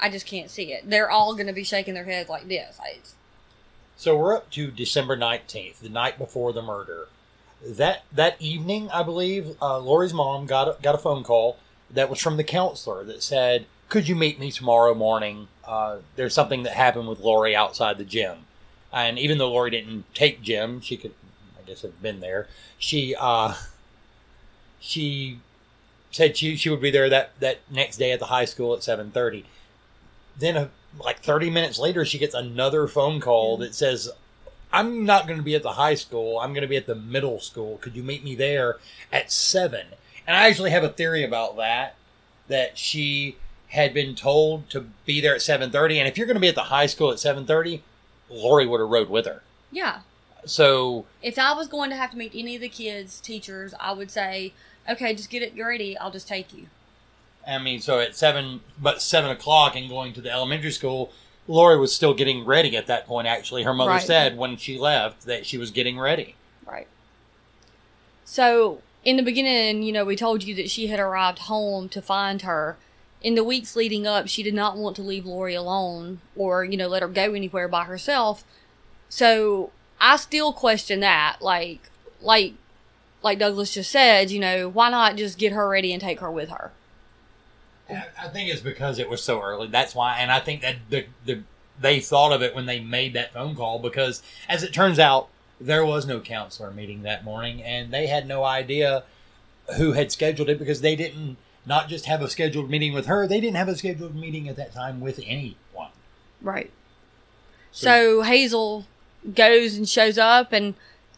I 0.00 0.08
just 0.08 0.26
can't 0.26 0.50
see 0.50 0.72
it. 0.72 0.88
They're 0.88 1.10
all 1.10 1.34
going 1.34 1.46
to 1.46 1.52
be 1.52 1.64
shaking 1.64 1.94
their 1.94 2.04
heads 2.04 2.28
like 2.30 2.48
this. 2.48 2.78
It's- 2.88 3.14
So 3.96 4.16
we're 4.16 4.34
up 4.36 4.50
to 4.52 4.70
December 4.70 5.16
nineteenth, 5.16 5.80
the 5.80 5.88
night 5.88 6.18
before 6.18 6.52
the 6.52 6.62
murder. 6.62 7.08
That 7.64 8.04
that 8.12 8.40
evening, 8.40 8.90
I 8.90 9.02
believe, 9.02 9.56
uh, 9.62 9.78
Laurie's 9.78 10.12
mom 10.14 10.46
got 10.46 10.68
a, 10.68 10.76
got 10.82 10.94
a 10.94 10.98
phone 10.98 11.22
call 11.24 11.58
that 11.90 12.10
was 12.10 12.20
from 12.20 12.36
the 12.36 12.44
counselor 12.44 13.04
that 13.04 13.22
said, 13.22 13.66
"Could 13.88 14.08
you 14.08 14.14
meet 14.16 14.38
me 14.40 14.50
tomorrow 14.50 14.94
morning? 14.94 15.48
Uh, 15.64 15.98
there's 16.16 16.34
something 16.34 16.62
that 16.64 16.72
happened 16.74 17.08
with 17.08 17.20
Laurie 17.20 17.54
outside 17.56 17.96
the 17.98 18.04
gym." 18.04 18.46
And 18.92 19.18
even 19.18 19.38
though 19.38 19.50
Laurie 19.50 19.70
didn't 19.70 20.12
take 20.14 20.40
gym, 20.42 20.80
she 20.80 20.96
could, 20.96 21.14
I 21.58 21.62
guess, 21.66 21.82
have 21.82 22.00
been 22.02 22.20
there. 22.20 22.48
She 22.78 23.14
uh, 23.18 23.54
she 24.80 25.38
said 26.14 26.36
she 26.36 26.56
she 26.56 26.70
would 26.70 26.80
be 26.80 26.92
there 26.92 27.08
that 27.10 27.38
that 27.40 27.58
next 27.68 27.96
day 27.96 28.12
at 28.12 28.20
the 28.20 28.26
high 28.26 28.44
school 28.44 28.72
at 28.74 28.84
seven 28.84 29.10
thirty. 29.10 29.44
Then, 30.38 30.56
uh, 30.56 30.68
like 30.98 31.20
thirty 31.20 31.50
minutes 31.50 31.78
later, 31.78 32.04
she 32.04 32.18
gets 32.18 32.34
another 32.34 32.86
phone 32.86 33.20
call 33.20 33.56
that 33.58 33.74
says, 33.74 34.10
"I'm 34.72 35.04
not 35.04 35.26
going 35.26 35.38
to 35.38 35.44
be 35.44 35.56
at 35.56 35.64
the 35.64 35.72
high 35.72 35.94
school. 35.94 36.38
I'm 36.38 36.52
going 36.52 36.62
to 36.62 36.68
be 36.68 36.76
at 36.76 36.86
the 36.86 36.94
middle 36.94 37.40
school. 37.40 37.78
Could 37.78 37.96
you 37.96 38.04
meet 38.04 38.22
me 38.22 38.34
there 38.36 38.76
at 39.12 39.32
7? 39.32 39.86
And 40.26 40.36
I 40.36 40.48
actually 40.48 40.70
have 40.70 40.84
a 40.84 40.88
theory 40.88 41.24
about 41.24 41.56
that. 41.56 41.96
That 42.46 42.78
she 42.78 43.36
had 43.68 43.92
been 43.92 44.14
told 44.14 44.70
to 44.70 44.86
be 45.04 45.20
there 45.20 45.34
at 45.34 45.42
seven 45.42 45.70
thirty, 45.70 45.98
and 45.98 46.06
if 46.06 46.16
you're 46.16 46.28
going 46.28 46.36
to 46.36 46.40
be 46.40 46.48
at 46.48 46.54
the 46.54 46.64
high 46.64 46.86
school 46.86 47.10
at 47.10 47.18
seven 47.18 47.44
thirty, 47.44 47.82
Laurie 48.30 48.66
would 48.66 48.80
have 48.80 48.88
rode 48.88 49.10
with 49.10 49.26
her. 49.26 49.42
Yeah. 49.72 50.00
So 50.46 51.06
If 51.22 51.38
I 51.38 51.54
was 51.54 51.68
going 51.68 51.90
to 51.90 51.96
have 51.96 52.10
to 52.10 52.16
meet 52.16 52.32
any 52.34 52.54
of 52.54 52.60
the 52.60 52.68
kids, 52.68 53.18
teachers, 53.20 53.74
I 53.80 53.92
would 53.92 54.10
say, 54.10 54.52
okay, 54.88 55.14
just 55.14 55.30
get 55.30 55.42
it 55.42 55.52
ready. 55.58 55.96
I'll 55.98 56.10
just 56.10 56.28
take 56.28 56.52
you. 56.54 56.66
I 57.46 57.58
mean, 57.58 57.80
so 57.80 58.00
at 58.00 58.16
seven, 58.16 58.60
but 58.80 59.02
seven 59.02 59.30
o'clock 59.30 59.76
and 59.76 59.88
going 59.88 60.12
to 60.14 60.20
the 60.20 60.30
elementary 60.30 60.70
school, 60.70 61.12
Laurie 61.46 61.78
was 61.78 61.94
still 61.94 62.14
getting 62.14 62.44
ready 62.44 62.76
at 62.76 62.86
that 62.86 63.06
point. 63.06 63.26
Actually, 63.26 63.64
her 63.64 63.74
mother 63.74 63.90
Right. 63.90 64.02
said 64.02 64.38
when 64.38 64.56
she 64.56 64.78
left 64.78 65.26
that 65.26 65.44
she 65.44 65.58
was 65.58 65.70
getting 65.70 65.98
ready. 65.98 66.36
Right. 66.66 66.86
So, 68.24 68.80
in 69.04 69.16
the 69.16 69.22
beginning, 69.22 69.82
you 69.82 69.92
know, 69.92 70.04
we 70.04 70.16
told 70.16 70.42
you 70.42 70.54
that 70.54 70.70
she 70.70 70.86
had 70.86 70.98
arrived 70.98 71.40
home 71.40 71.88
to 71.90 72.00
find 72.00 72.42
her. 72.42 72.76
In 73.22 73.34
the 73.34 73.44
weeks 73.44 73.76
leading 73.76 74.06
up, 74.06 74.28
she 74.28 74.42
did 74.42 74.54
not 74.54 74.76
want 74.76 74.96
to 74.96 75.02
leave 75.02 75.24
Laurie 75.26 75.54
alone 75.54 76.20
or, 76.36 76.64
you 76.64 76.76
know, 76.76 76.88
let 76.88 77.02
her 77.02 77.08
go 77.08 77.32
anywhere 77.34 77.68
by 77.68 77.84
herself. 77.84 78.44
So, 79.10 79.70
I 80.00 80.16
still 80.16 80.52
question 80.52 81.00
that. 81.00 81.36
Like, 81.40 81.90
like, 82.22 82.54
like 83.24 83.38
Douglas 83.38 83.74
just 83.74 83.90
said, 83.90 84.30
you 84.30 84.38
know, 84.38 84.68
why 84.68 84.90
not 84.90 85.16
just 85.16 85.38
get 85.38 85.52
her 85.52 85.68
ready 85.68 85.92
and 85.92 86.00
take 86.00 86.20
her 86.20 86.30
with 86.30 86.50
her? 86.50 86.70
I 87.90 88.28
think 88.28 88.50
it's 88.50 88.60
because 88.60 88.98
it 88.98 89.10
was 89.10 89.22
so 89.22 89.42
early. 89.42 89.66
That's 89.66 89.94
why, 89.94 90.18
and 90.18 90.30
I 90.30 90.40
think 90.40 90.62
that 90.62 90.76
the 90.90 91.06
the 91.24 91.42
they 91.80 92.00
thought 92.00 92.32
of 92.32 92.42
it 92.42 92.54
when 92.54 92.66
they 92.66 92.80
made 92.80 93.14
that 93.14 93.32
phone 93.32 93.56
call 93.56 93.78
because, 93.78 94.22
as 94.48 94.62
it 94.62 94.72
turns 94.72 94.98
out, 94.98 95.28
there 95.60 95.84
was 95.84 96.06
no 96.06 96.20
counselor 96.20 96.70
meeting 96.70 97.02
that 97.02 97.24
morning, 97.24 97.62
and 97.62 97.92
they 97.92 98.06
had 98.06 98.28
no 98.28 98.44
idea 98.44 99.04
who 99.76 99.92
had 99.92 100.12
scheduled 100.12 100.48
it 100.48 100.58
because 100.58 100.82
they 100.82 100.94
didn't 100.94 101.36
not 101.66 101.88
just 101.88 102.06
have 102.06 102.22
a 102.22 102.28
scheduled 102.28 102.70
meeting 102.70 102.92
with 102.92 103.06
her, 103.06 103.26
they 103.26 103.40
didn't 103.40 103.56
have 103.56 103.68
a 103.68 103.76
scheduled 103.76 104.14
meeting 104.14 104.48
at 104.48 104.56
that 104.56 104.72
time 104.72 105.00
with 105.00 105.18
anyone. 105.24 105.90
Right. 106.40 106.70
So 107.72 108.22
Hazel 108.22 108.86
goes 109.34 109.74
and 109.74 109.88
shows 109.88 110.18
up 110.18 110.52
and 110.52 110.74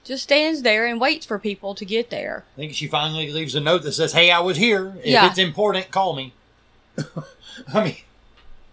just 0.06 0.22
stands 0.22 0.62
there 0.62 0.86
and 0.86 1.00
waits 1.00 1.26
for 1.26 1.38
people 1.38 1.74
to 1.74 1.84
get 1.84 2.08
there. 2.10 2.44
I 2.54 2.56
think 2.56 2.74
she 2.74 2.86
finally 2.86 3.30
leaves 3.30 3.54
a 3.54 3.60
note 3.60 3.82
that 3.82 3.92
says, 3.92 4.12
"Hey, 4.12 4.30
I 4.30 4.38
was 4.40 4.56
here. 4.56 4.94
If 5.00 5.06
Yeah. 5.06 5.28
it's 5.28 5.38
important, 5.38 5.90
call 5.90 6.14
me." 6.14 6.32
I 7.74 7.84
mean, 7.84 7.96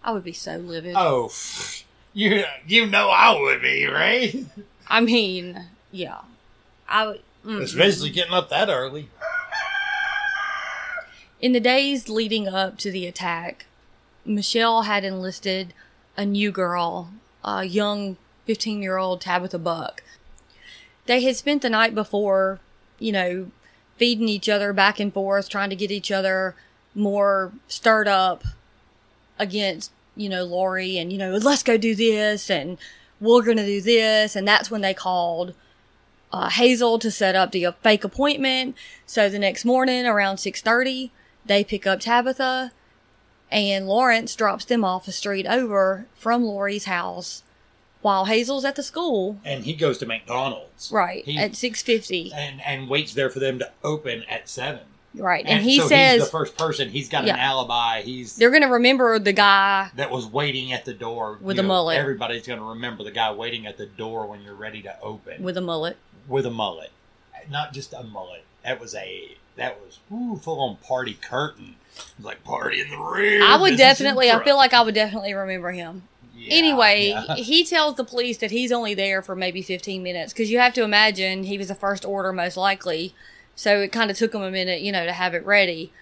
I 0.02 0.12
would 0.12 0.24
be 0.24 0.32
so 0.32 0.56
livid. 0.56 0.94
oh, 0.96 1.30
you 2.14 2.44
you 2.66 2.86
know 2.86 3.10
I 3.10 3.38
would 3.38 3.60
be 3.62 3.86
right, 3.86 4.46
I 4.88 5.00
mean, 5.00 5.66
yeah. 5.92 6.20
I 6.88 7.06
would. 7.06 7.22
mm. 7.44 7.60
especially 7.62 8.10
getting 8.10 8.32
up 8.34 8.48
that 8.50 8.68
early. 8.68 9.08
In 11.40 11.52
the 11.52 11.60
days 11.60 12.08
leading 12.08 12.48
up 12.48 12.78
to 12.78 12.90
the 12.90 13.06
attack, 13.06 13.66
Michelle 14.24 14.82
had 14.82 15.04
enlisted 15.04 15.74
a 16.16 16.24
new 16.24 16.50
girl, 16.50 17.10
a 17.44 17.64
young 17.64 18.16
15 18.46 18.82
year 18.82 18.96
old 18.96 19.20
Tabitha 19.20 19.58
Buck. 19.58 20.02
They 21.06 21.22
had 21.22 21.36
spent 21.36 21.62
the 21.62 21.70
night 21.70 21.94
before, 21.94 22.60
you 22.98 23.12
know, 23.12 23.50
feeding 23.96 24.28
each 24.28 24.48
other 24.48 24.72
back 24.72 24.98
and 24.98 25.12
forth, 25.12 25.48
trying 25.48 25.70
to 25.70 25.76
get 25.76 25.90
each 25.90 26.10
other 26.10 26.54
more 26.94 27.52
stirred 27.68 28.08
up 28.08 28.44
against, 29.38 29.90
you 30.16 30.28
know, 30.28 30.44
Laurie 30.44 30.98
and, 30.98 31.12
you 31.12 31.18
know, 31.18 31.32
let's 31.36 31.62
go 31.62 31.76
do 31.76 31.94
this 31.94 32.50
and 32.50 32.78
we're 33.20 33.42
going 33.42 33.56
to 33.56 33.66
do 33.66 33.80
this. 33.80 34.36
And 34.36 34.46
that's 34.46 34.70
when 34.70 34.80
they 34.80 34.94
called 34.94 35.54
uh, 36.32 36.48
Hazel 36.50 36.98
to 36.98 37.10
set 37.10 37.36
up 37.36 37.52
the 37.52 37.68
fake 37.82 38.04
appointment. 38.04 38.76
So 39.06 39.28
the 39.28 39.38
next 39.38 39.64
morning 39.64 40.06
around 40.06 40.36
6:30, 40.36 41.10
they 41.46 41.62
pick 41.62 41.86
up 41.86 42.00
Tabitha 42.00 42.72
and 43.50 43.86
Lawrence 43.86 44.34
drops 44.34 44.64
them 44.64 44.84
off 44.84 45.06
a 45.06 45.12
street 45.12 45.46
over 45.46 46.06
from 46.14 46.44
Laurie's 46.44 46.86
house 46.86 47.44
while 48.04 48.26
Hazel's 48.26 48.66
at 48.66 48.76
the 48.76 48.82
school. 48.82 49.38
And 49.46 49.64
he 49.64 49.72
goes 49.72 49.96
to 49.98 50.06
McDonald's, 50.06 50.92
Right. 50.92 51.24
He- 51.24 51.38
at 51.38 51.52
6:50. 51.52 52.32
and 52.34 52.60
and 52.60 52.88
waits 52.90 53.14
there 53.14 53.30
for 53.30 53.38
them 53.40 53.58
to 53.60 53.70
open 53.82 54.24
at 54.28 54.46
seven. 54.48 54.80
Right. 55.14 55.44
And, 55.46 55.62
he 55.62 55.78
so 55.78 55.86
says 55.88 56.14
he's 56.20 56.24
the 56.24 56.30
first 56.30 56.58
person. 56.58 56.88
He's 56.90 57.08
got 57.08 57.22
an 57.24 57.30
alibi. 57.30 58.02
He's 58.02 58.36
they're 58.36 58.50
going 58.50 58.62
to 58.62 58.68
remember 58.68 59.18
the 59.20 59.32
guy 59.32 59.90
that 59.96 60.10
was 60.10 60.26
waiting 60.26 60.72
at 60.72 60.84
the 60.84 60.92
door 60.92 61.38
With 61.40 61.56
You 61.56 61.62
a 61.62 61.66
mullet. 61.66 61.98
Everybody's 61.98 62.46
going 62.46 62.58
to 62.58 62.64
remember 62.64 63.04
the 63.04 63.12
guy 63.12 63.30
waiting 63.32 63.64
at 63.66 63.78
the 63.78 63.86
door 63.86 64.26
when 64.26 64.42
you're 64.42 64.56
ready 64.56 64.82
to 64.82 65.00
open 65.00 65.42
with 65.42 65.56
a 65.56 65.60
mullet. 65.60 65.96
with 66.28 66.44
a 66.46 66.50
mullet, 66.50 66.90
not 67.48 67.72
just 67.72 67.92
a 67.94 68.02
mullet. 68.02 68.42
That 68.64 68.80
was 68.80 68.94
a 68.94 69.36
that 69.56 69.78
was 69.80 70.00
ooh, 70.12 70.36
full 70.36 70.60
on 70.60 70.76
party 70.78 71.14
curtain. 71.14 71.76
Like 72.20 72.42
party 72.42 72.80
in 72.80 72.90
the 72.90 72.98
rear. 72.98 73.40
I 73.44 73.56
would 73.56 73.76
definitely 73.76 74.30
I 74.32 74.42
feel 74.42 74.56
like 74.56 74.74
I 74.74 74.82
would 74.82 74.96
definitely 74.96 75.32
remember 75.32 75.70
him. 75.70 76.02
Yeah, 76.36 76.52
anyway, 76.54 77.08
yeah. 77.10 77.34
he 77.36 77.64
tells 77.64 77.94
the 77.96 78.04
police 78.04 78.38
that 78.38 78.50
he's 78.50 78.72
only 78.72 78.94
there 78.94 79.22
for 79.22 79.34
maybe 79.36 79.62
15 79.62 80.02
minutes 80.02 80.32
because 80.32 80.50
you 80.50 80.58
have 80.58 80.74
to 80.74 80.82
imagine 80.82 81.44
he 81.44 81.56
was 81.58 81.68
the 81.68 81.74
first 81.74 82.04
order 82.04 82.32
most 82.32 82.56
likely. 82.56 83.14
So 83.56 83.80
it 83.80 83.92
kind 83.92 84.10
of 84.10 84.16
took 84.16 84.34
him 84.34 84.42
a 84.42 84.50
minute, 84.50 84.80
you 84.82 84.90
know, 84.92 85.06
to 85.06 85.12
have 85.12 85.34
it 85.34 85.46
ready. 85.46 85.92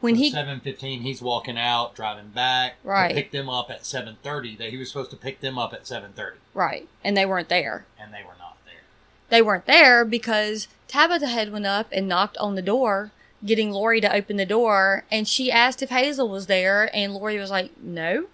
When 0.00 0.14
he 0.14 0.30
seven 0.30 0.60
fifteen, 0.60 1.00
he's 1.00 1.20
walking 1.20 1.58
out, 1.58 1.96
driving 1.96 2.28
back 2.28 2.74
Right. 2.84 3.08
to 3.08 3.14
pick 3.14 3.32
them 3.32 3.48
up 3.48 3.68
at 3.68 3.84
seven 3.84 4.16
thirty. 4.22 4.54
That 4.54 4.70
he 4.70 4.76
was 4.76 4.88
supposed 4.88 5.10
to 5.10 5.16
pick 5.16 5.40
them 5.40 5.58
up 5.58 5.72
at 5.72 5.88
seven 5.88 6.12
thirty, 6.12 6.38
right, 6.54 6.86
and 7.02 7.16
they 7.16 7.26
weren't 7.26 7.48
there. 7.48 7.84
and 7.98 8.12
they 8.14 8.22
were 8.22 8.36
not 8.38 8.58
there. 8.64 8.82
They 9.28 9.42
weren't 9.42 9.66
there 9.66 10.04
because 10.04 10.68
Tabitha 10.86 11.26
had 11.26 11.50
went 11.50 11.66
up 11.66 11.88
and 11.90 12.06
knocked 12.06 12.36
on 12.36 12.54
the 12.54 12.62
door, 12.62 13.10
getting 13.44 13.72
Laurie 13.72 14.00
to 14.00 14.14
open 14.14 14.36
the 14.36 14.46
door, 14.46 15.02
and 15.10 15.26
she 15.26 15.50
asked 15.50 15.82
if 15.82 15.88
Hazel 15.90 16.28
was 16.28 16.46
there, 16.46 16.88
and 16.94 17.12
Laurie 17.12 17.38
was 17.40 17.50
like, 17.50 17.72
"No," 17.82 18.26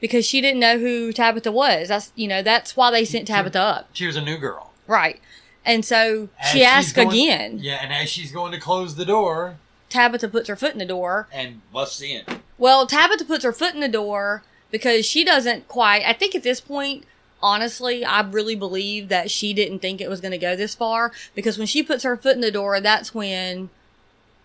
because 0.00 0.26
she 0.26 0.40
didn't 0.40 0.60
know 0.60 0.78
who 0.78 1.12
Tabitha 1.12 1.52
was. 1.52 1.88
That's 1.88 2.12
you 2.16 2.26
know 2.28 2.42
that's 2.42 2.76
why 2.76 2.90
they 2.90 3.04
sent 3.04 3.26
Tabitha 3.28 3.58
up, 3.60 3.88
She 3.92 4.06
was 4.06 4.16
a 4.16 4.20
new 4.22 4.36
girl. 4.38 4.72
right? 4.86 5.20
And 5.64 5.84
so 5.84 6.28
As 6.38 6.50
she 6.50 6.64
asked 6.64 6.94
going- 6.94 7.08
again. 7.08 7.58
Yeah, 7.60 7.78
and 7.82 7.92
as 7.92 8.08
she's 8.08 8.32
going 8.32 8.52
to 8.52 8.58
close 8.58 8.94
the 8.96 9.04
door 9.04 9.56
Tabitha 9.90 10.28
puts 10.28 10.48
her 10.48 10.56
foot 10.56 10.72
in 10.72 10.78
the 10.78 10.86
door. 10.86 11.28
and 11.32 11.60
busts 11.72 12.00
in. 12.00 12.22
Well, 12.58 12.86
Tabitha 12.86 13.24
puts 13.24 13.44
her 13.44 13.52
foot 13.52 13.74
in 13.74 13.80
the 13.80 13.88
door 13.88 14.42
because 14.70 15.04
she 15.04 15.24
doesn't 15.24 15.66
quite. 15.68 16.02
I 16.06 16.12
think 16.12 16.34
at 16.36 16.42
this 16.44 16.60
point, 16.60 17.04
honestly, 17.42 18.04
I 18.04 18.20
really 18.22 18.54
believe 18.54 19.08
that 19.08 19.30
she 19.32 19.52
didn't 19.52 19.80
think 19.80 20.00
it 20.00 20.08
was 20.08 20.20
going 20.20 20.30
to 20.32 20.38
go 20.38 20.54
this 20.54 20.74
far 20.76 21.10
because 21.34 21.58
when 21.58 21.66
she 21.66 21.82
puts 21.82 22.04
her 22.04 22.16
foot 22.16 22.36
in 22.36 22.40
the 22.40 22.50
door, 22.52 22.80
that's 22.80 23.12
when 23.14 23.68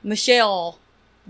Michelle 0.03 0.79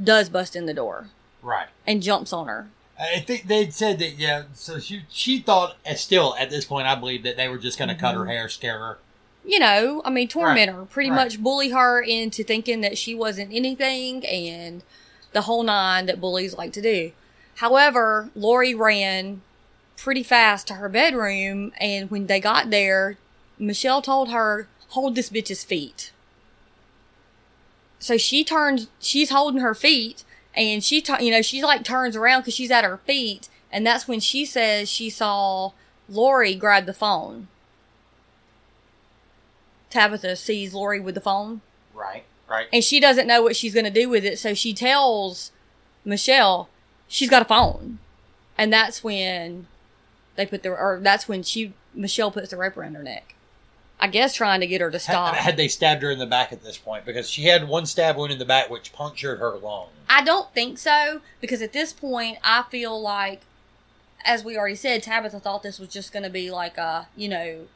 does 0.01 0.29
bust 0.29 0.55
in 0.55 0.65
the 0.65 0.73
door 0.73 1.07
Right. 1.41 1.67
and 1.85 2.01
jumps 2.01 2.31
on 2.33 2.47
her. 2.47 2.67
I 2.97 3.19
think 3.19 3.47
they'd 3.47 3.73
said 3.73 3.99
that, 3.99 4.17
yeah. 4.17 4.43
So 4.53 4.79
she 4.79 5.03
she 5.09 5.39
thought, 5.39 5.75
still 5.95 6.35
at 6.39 6.49
this 6.49 6.65
point, 6.65 6.87
I 6.87 6.95
believe 6.95 7.23
that 7.23 7.35
they 7.37 7.47
were 7.49 7.57
just 7.57 7.77
going 7.77 7.89
to 7.89 7.95
cut 7.95 8.11
Mm-hmm. 8.15 8.19
her 8.19 8.25
hair, 8.27 8.49
scare 8.49 8.79
her. 8.79 8.97
You 9.45 9.59
know, 9.59 10.01
I 10.05 10.09
mean, 10.09 10.27
torment 10.27 10.71
her, 10.71 10.85
pretty 10.85 11.11
Right. 11.11 11.17
much 11.25 11.39
bully 11.43 11.69
her 11.69 12.01
into 12.01 12.43
thinking 12.43 12.81
that 12.81 12.97
she 12.97 13.13
wasn't 13.13 13.53
anything 13.53 14.25
and 14.25 14.81
the 15.33 15.41
whole 15.41 15.61
nine 15.63 16.07
that 16.07 16.19
bullies 16.21 16.55
like 16.57 16.71
to 16.73 16.81
do. 16.81 17.11
However, 17.55 18.29
Laurie 18.35 18.73
ran 18.73 19.41
pretty 19.97 20.23
fast 20.23 20.67
to 20.67 20.73
her 20.75 20.89
bedroom, 20.89 21.73
and 21.79 22.09
when 22.09 22.25
they 22.27 22.39
got 22.39 22.69
there, 22.69 23.17
Michelle 23.59 24.01
told 24.01 24.31
her, 24.31 24.67
Hold 24.89 25.15
this 25.15 25.29
bitch's 25.29 25.63
feet. 25.63 26.11
So 27.99 28.17
she 28.17 28.43
turns, 28.43 28.87
she's 28.99 29.29
holding 29.29 29.61
her 29.61 29.73
feet, 29.73 30.23
and 30.55 30.83
she, 30.83 31.03
you 31.19 31.31
know, 31.31 31.41
she 31.41 31.63
like 31.63 31.83
turns 31.83 32.15
around 32.15 32.41
because 32.41 32.53
she's 32.53 32.71
at 32.71 32.83
her 32.83 32.97
feet, 32.97 33.49
and 33.71 33.85
that's 33.85 34.07
when 34.07 34.19
she 34.19 34.45
says 34.45 34.89
she 34.89 35.09
saw 35.09 35.71
Laurie 36.09 36.55
grab 36.55 36.85
the 36.85 36.93
phone. 36.93 37.47
Tabitha 39.89 40.35
sees 40.35 40.73
Laurie 40.73 40.99
with 40.99 41.15
the 41.15 41.21
phone 41.21 41.61
Right. 41.93 42.25
Right. 42.49 42.67
and 42.73 42.83
she 42.83 42.99
doesn't 42.99 43.27
know 43.27 43.41
what 43.41 43.55
she's 43.55 43.73
going 43.73 43.85
to 43.85 43.89
do 43.91 44.09
with 44.09 44.25
it. 44.25 44.37
So 44.37 44.53
she 44.53 44.73
tells 44.73 45.51
Michelle 46.03 46.69
she's 47.07 47.29
got 47.29 47.41
a 47.41 47.45
phone. 47.45 47.99
And 48.57 48.71
that's 48.71 49.03
when 49.03 49.67
they 50.35 50.45
put 50.45 50.61
the, 50.63 50.69
or 50.69 50.99
that's 51.01 51.27
when 51.27 51.43
she, 51.43 51.73
Michelle 51.93 52.31
puts 52.31 52.49
the 52.49 52.57
rope 52.57 52.77
around 52.77 52.95
her 52.95 53.03
neck. 53.03 53.34
I 53.99 54.07
guess 54.07 54.33
trying 54.35 54.59
to 54.59 54.67
get 54.67 54.81
her 54.81 54.91
to 54.91 54.99
stop. 54.99 55.35
Had, 55.35 55.43
had 55.43 55.57
they 55.57 55.67
stabbed 55.67 56.03
her 56.03 56.11
in 56.11 56.19
the 56.19 56.25
back 56.25 56.51
at 56.51 56.63
this 56.63 56.77
point? 56.77 57.05
Because 57.05 57.29
she 57.29 57.43
had 57.45 57.67
one 57.67 57.85
stab 57.85 58.17
wound 58.17 58.31
in 58.31 58.39
the 58.39 58.45
back, 58.45 58.69
which 58.69 58.93
punctured 58.93 59.39
her 59.39 59.57
lung. 59.57 59.87
I 60.09 60.23
don't 60.23 60.53
think 60.53 60.77
so 60.77 61.21
because 61.41 61.61
at 61.61 61.73
this 61.73 61.93
point 61.93 62.37
I 62.43 62.63
feel 62.69 62.99
like, 63.01 63.41
as 64.25 64.43
we 64.43 64.57
already 64.57 64.75
said, 64.75 65.03
Tabitha 65.03 65.39
thought 65.39 65.63
this 65.63 65.79
was 65.79 65.89
just 65.89 66.11
going 66.11 66.23
to 66.23 66.29
be 66.29 66.51
like 66.51 66.77
a, 66.77 67.07
you 67.15 67.29
know, 67.29 67.67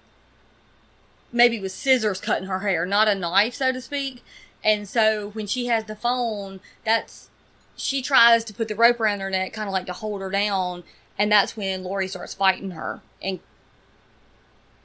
maybe 1.31 1.59
with 1.59 1.71
scissors 1.71 2.19
cutting 2.19 2.47
her 2.47 2.59
hair, 2.59 2.85
not 2.85 3.07
a 3.07 3.15
knife, 3.15 3.55
so 3.55 3.71
to 3.71 3.81
speak. 3.81 4.23
And 4.63 4.87
so 4.87 5.29
when 5.29 5.47
she 5.47 5.67
has 5.67 5.85
the 5.85 5.95
phone, 5.95 6.59
that's 6.83 7.29
she 7.75 8.01
tries 8.01 8.43
to 8.43 8.53
put 8.53 8.67
the 8.67 8.75
rope 8.75 8.99
around 8.99 9.21
her 9.21 9.29
neck, 9.29 9.53
kind 9.53 9.69
of 9.69 9.73
like 9.73 9.85
to 9.85 9.93
hold 9.93 10.21
her 10.21 10.29
down, 10.29 10.83
and 11.17 11.31
that's 11.31 11.55
when 11.55 11.83
Laurie 11.83 12.09
starts 12.09 12.33
fighting 12.33 12.71
her 12.71 13.01
and 13.21 13.39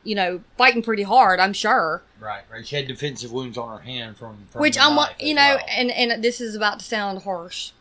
you 0.04 0.14
know 0.14 0.42
fighting 0.56 0.82
pretty 0.82 1.02
hard. 1.02 1.40
I'm 1.40 1.52
sure. 1.52 2.02
Right, 2.20 2.42
right. 2.50 2.66
She 2.66 2.76
had 2.76 2.86
defensive 2.86 3.32
wounds 3.32 3.58
on 3.58 3.76
her 3.76 3.84
hand 3.84 4.16
from, 4.16 4.46
from 4.50 4.60
Which 4.60 4.78
I'm, 4.78 4.98
you 5.18 5.34
know, 5.34 5.56
well. 5.56 5.64
and 5.68 5.90
and 5.90 6.22
this 6.22 6.40
is 6.40 6.54
about 6.54 6.78
to 6.78 6.84
sound 6.84 7.22
harsh, 7.22 7.72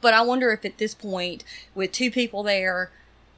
but 0.00 0.12
I 0.12 0.22
wonder 0.22 0.50
if 0.52 0.64
at 0.64 0.78
this 0.78 0.94
point, 0.94 1.44
with 1.74 1.92
two 1.92 2.10
people 2.10 2.42
there, 2.42 2.90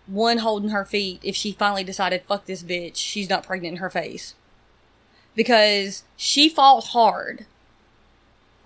one 0.06 0.38
holding 0.38 0.70
her 0.70 0.84
feet, 0.84 1.20
if 1.22 1.36
she 1.36 1.52
finally 1.52 1.84
decided, 1.84 2.22
"Fuck 2.26 2.46
this 2.46 2.62
bitch," 2.62 2.96
she's 2.96 3.28
not 3.28 3.44
pregnant 3.44 3.74
in 3.74 3.80
her 3.80 3.90
face, 3.90 4.34
because 5.34 6.04
she 6.16 6.48
fought 6.48 6.86
hard. 6.88 7.46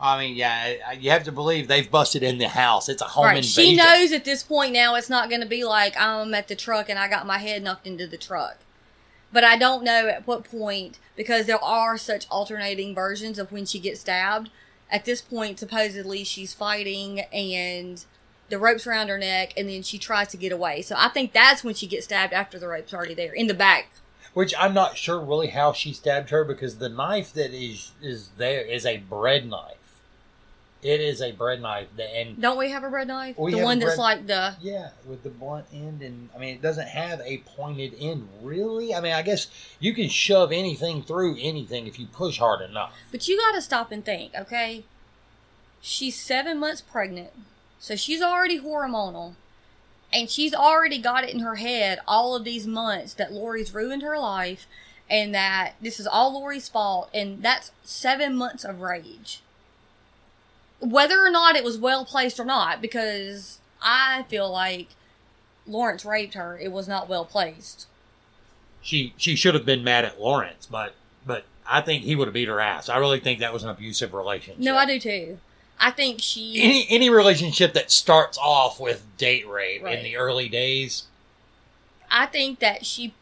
I 0.01 0.19
mean, 0.19 0.37
yeah, 0.37 0.93
you 0.93 1.11
have 1.11 1.25
to 1.25 1.33
believe 1.33 1.67
they've 1.67 1.91
busted 1.91 2.23
in 2.23 2.39
the 2.39 2.49
house. 2.49 2.89
It's 2.89 3.03
a 3.03 3.07
home 3.07 3.25
right? 3.25 3.37
invasion. 3.37 3.65
She 3.65 3.77
knows 3.77 4.13
at 4.13 4.25
this 4.25 4.43
point 4.43 4.73
now 4.73 4.95
it's 4.95 5.11
not 5.11 5.29
going 5.29 5.41
to 5.41 5.47
be 5.47 5.65
like 5.65 5.95
I'm 5.99 6.33
at 6.35 6.49
the 6.49 6.55
truck 6.55 6.89
and 6.89 6.99
I 6.99 7.09
got 7.09 7.27
my 7.27 7.39
head 7.39 7.63
knocked 7.63 7.87
into 7.87 8.07
the 8.07 8.17
truck. 8.17 8.59
But 9.33 9.45
I 9.45 9.59
don't 9.59 9.85
know 9.85 10.09
at 10.09 10.27
what 10.27 10.45
point 10.45 10.99
because 11.17 11.47
there 11.47 11.63
are 11.63 11.99
such 11.99 12.27
alternating 12.31 12.95
versions 12.95 13.39
of 13.39 13.51
when 13.51 13.67
she 13.67 13.79
gets 13.79 14.01
stabbed. 14.01 14.51
At 14.91 15.05
this 15.05 15.21
point, 15.21 15.59
supposedly 15.59 16.25
she's 16.25 16.55
fighting 16.55 17.21
and 17.33 18.05
the 18.49 18.59
rope's 18.59 18.87
around 18.87 19.09
her 19.09 19.19
neck, 19.19 19.53
and 19.57 19.69
then 19.69 19.83
she 19.83 19.99
tries 19.99 20.29
to 20.29 20.37
get 20.37 20.53
away. 20.53 20.83
So 20.83 20.95
I 20.97 21.09
think 21.09 21.33
that's 21.33 21.63
when 21.63 21.75
she 21.75 21.87
gets 21.87 22.07
stabbed 22.07 22.33
after 22.33 22.59
the 22.59 22.69
rope's 22.69 22.95
already 22.95 23.15
there 23.15 23.33
in 23.33 23.47
the 23.47 23.55
back. 23.55 23.91
Which 24.35 24.55
I'm 24.59 24.75
not 24.75 24.97
sure 24.97 25.21
really 25.21 25.49
how 25.49 25.73
she 25.73 25.93
stabbed 25.93 26.31
her 26.31 26.45
because 26.45 26.79
the 26.79 26.89
knife 26.89 27.33
that 27.33 27.53
is 27.53 27.93
is 28.01 28.31
there 28.37 28.63
is 28.63 28.87
a 28.87 28.99
bread 28.99 29.47
knife. 29.49 29.78
It 30.81 31.01
is 31.01 31.21
a 31.21 31.33
bread 31.33 31.61
knife, 31.61 31.89
that, 31.97 32.17
and 32.17 32.41
Don't 32.41 32.57
we 32.57 32.71
have 32.71 32.85
a 32.85 32.91
bread 32.91 33.09
knife? 33.09 33.37
We 33.37 33.51
the 33.51 33.59
have 33.59 33.65
a 33.65 33.67
one 33.67 33.79
that's 33.81 33.99
like 33.99 34.29
the 34.29 34.55
yeah, 34.61 34.91
with 35.05 35.25
the 35.25 35.29
blunt 35.29 35.67
end, 35.73 36.03
and 36.03 36.29
I 36.35 36.39
mean, 36.39 36.55
it 36.55 36.63
doesn't 36.63 36.87
have 36.87 37.21
a 37.23 37.39
pointed 37.39 37.95
end, 37.99 38.29
really. 38.43 38.95
I 38.95 39.01
mean, 39.01 39.13
I 39.13 39.23
guess 39.23 39.49
you 39.81 39.93
can 39.93 40.09
shove 40.09 40.53
anything 40.53 41.03
through 41.03 41.37
anything 41.41 41.89
if 41.89 41.99
you 41.99 42.07
push 42.07 42.39
hard 42.39 42.61
enough. 42.61 42.93
But 43.11 43.27
you 43.27 43.37
got 43.37 43.53
to 43.57 43.63
stop 43.63 43.91
and 43.91 44.05
think, 44.05 44.35
okay? 44.37 44.85
She's 45.81 46.21
seven 46.21 46.61
months 46.61 46.81
pregnant, 46.81 47.31
so 47.81 47.97
she's 47.97 48.23
already 48.23 48.61
hormonal, 48.61 49.35
and 50.13 50.31
she's 50.31 50.55
already 50.55 50.99
got 50.99 51.25
it 51.25 51.35
in 51.35 51.41
her 51.41 51.57
head 51.57 51.99
all 52.07 52.37
of 52.37 52.45
these 52.45 52.69
months 52.69 53.15
that 53.15 53.33
Laurie's 53.33 53.75
ruined 53.75 54.03
her 54.03 54.19
life, 54.19 54.67
and 55.11 55.35
that 55.35 55.73
this 55.81 55.99
is 55.99 56.07
all 56.07 56.35
Laurie's 56.39 56.69
fault, 56.69 57.11
and 57.13 57.43
that's 57.43 57.73
seven 57.83 58.37
months 58.37 58.65
of 58.65 58.81
rage. 58.81 59.43
Whether 60.81 61.19
or 61.25 61.31
not 61.31 61.57
it 61.57 61.65
was 61.65 61.77
well 61.79 62.05
placed 62.05 62.39
or 62.39 62.45
not, 62.45 62.81
because 62.81 63.59
I 63.83 64.25
feel 64.29 64.51
like 64.51 64.89
Lawrence 65.67 66.05
raped 66.05 66.35
her, 66.35 66.59
it 66.59 66.71
was 66.73 66.87
not 66.89 67.09
well 67.09 67.25
placed. 67.25 67.87
She 68.81 69.13
she 69.17 69.35
should 69.35 69.55
have 69.55 69.67
been 69.67 69.83
mad 69.83 70.05
at 70.05 70.21
Lawrence, 70.21 70.67
but 70.71 70.95
but 71.27 71.45
I 71.69 71.81
think 71.81 72.05
he 72.05 72.15
would 72.17 72.29
have 72.29 72.35
beat 72.35 72.49
her 72.49 72.61
ass. 72.61 72.89
I 72.89 72.97
really 72.99 73.21
think 73.21 73.41
that 73.41 73.53
was 73.53 73.65
an 73.65 73.71
abusive 73.71 74.15
relationship. 74.15 74.63
No, 74.63 74.77
I 74.77 74.87
do 74.87 74.99
too. 75.01 75.39
I 75.81 75.91
think 75.91 76.21
she. 76.21 76.61
Any 76.63 76.87
any 76.89 77.11
relationship 77.11 77.73
that 77.75 77.91
starts 77.91 78.39
off 78.39 78.81
with 78.81 79.05
date 79.17 79.47
rape 79.49 79.83
Right. 79.83 79.99
in 79.99 80.05
the 80.05 80.17
early 80.17 80.49
days, 80.49 81.05
I 82.11 82.27
think 82.27 82.61
that 82.61 82.87
she 82.87 83.15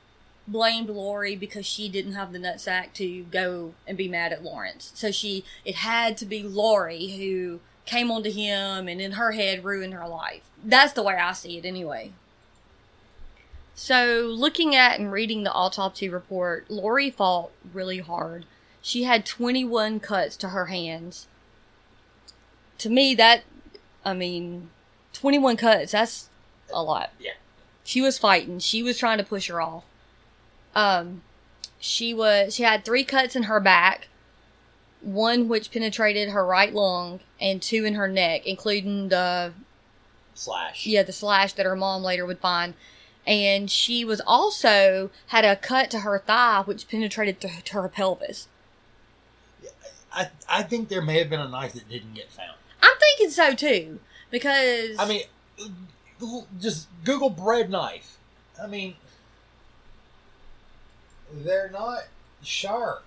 blamed 0.49 0.89
Laurie 0.89 1.37
because 1.37 1.67
she 1.67 1.89
didn't 1.89 2.13
have 2.13 2.33
the 2.33 2.39
nutsack 2.39 2.93
to 2.95 3.25
go 3.25 3.75
and 3.87 3.97
be 3.97 4.09
mad 4.09 4.33
at 4.33 4.45
Lawrence. 4.45 4.93
So 4.95 5.11
she, 5.11 5.45
it 5.65 5.77
had 5.77 6.17
to 6.19 6.27
be 6.27 6.43
Laurie 6.43 7.09
who 7.17 7.61
came 7.85 8.11
onto 8.11 8.31
him 8.31 8.89
and 8.89 9.01
in 9.01 9.13
her 9.13 9.33
head 9.33 9.65
ruined 9.65 9.95
her 9.95 10.07
life. 10.07 10.43
That's 10.63 10.93
the 10.93 11.03
way 11.03 11.15
I 11.15 11.33
see 11.33 11.59
it 11.59 11.65
anyway. 11.65 12.13
So 13.75 14.33
looking 14.35 14.75
at 14.75 14.99
and 14.99 15.13
reading 15.13 15.43
the 15.43 15.53
autopsy 15.53 16.09
report, 16.09 16.71
Laurie 16.71 17.11
fought 17.11 17.51
really 17.73 17.99
hard. 17.99 18.47
She 18.81 19.03
had 19.03 19.27
21 19.27 20.01
cuts 20.01 20.37
to 20.39 20.49
her 20.49 20.67
hands. 20.67 21.27
To 22.79 22.89
me, 22.89 23.15
that, 23.17 23.43
I 24.05 24.15
mean, 24.15 24.71
21 25.13 25.57
cuts, 25.57 25.93
that's 25.93 26.31
a 26.73 26.83
lot. 26.83 27.11
Yeah. 27.19 27.33
She 27.85 28.01
was 28.01 28.19
fighting. 28.19 28.59
She 28.59 28.83
was 28.83 28.99
trying 28.99 29.19
to 29.19 29.25
push 29.25 29.49
her 29.49 29.61
off. 29.61 29.85
Um, 30.77 31.23
she 31.81 32.13
was, 32.13 32.55
she 32.55 32.63
had 32.63 32.85
three 32.85 33.03
cuts 33.03 33.35
in 33.35 33.45
her 33.45 33.59
back, 33.59 34.09
one 35.01 35.49
which 35.49 35.73
penetrated 35.73 36.29
her 36.29 36.45
right 36.45 36.73
lung, 36.73 37.21
and 37.41 37.63
two 37.63 37.85
in 37.85 37.95
her 37.95 38.07
neck, 38.07 38.47
including 38.47 39.09
the 39.09 39.55
slash. 40.35 40.87
yeah, 40.87 41.03
the 41.03 41.13
slash 41.13 41.55
that 41.55 41.67
her 41.67 41.75
mom 41.75 42.03
later 42.03 42.27
would 42.27 42.39
find. 42.39 42.75
And 43.27 43.71
she 43.71 44.05
was 44.05 44.21
also 44.21 45.11
had 45.29 45.45
a 45.45 45.57
cut 45.57 45.91
to 45.93 46.01
her 46.01 46.19
thigh, 46.19 46.63
which 46.65 46.89
penetrated 46.89 47.41
to, 47.41 47.63
to 47.63 47.81
her 47.81 47.89
pelvis. 47.89 48.47
I 50.13 50.29
I 50.49 50.63
think 50.63 50.89
there 50.89 51.03
may 51.03 51.19
have 51.19 51.29
been 51.29 51.41
a 51.41 51.49
knife 51.49 51.73
that 51.73 51.89
didn't 51.89 52.15
get 52.15 52.31
found. 52.31 52.57
I'm 52.83 52.97
thinking 52.99 53.31
so 53.31 53.55
too, 53.55 53.99
because 54.31 54.97
I 54.99 55.09
mean, 55.09 55.23
just 56.61 56.89
Google 57.05 57.31
bread 57.31 57.71
knife. 57.71 58.19
I 58.63 58.67
mean, 58.67 58.95
they're 61.45 61.71
not 61.71 62.05
sharp. 62.43 63.05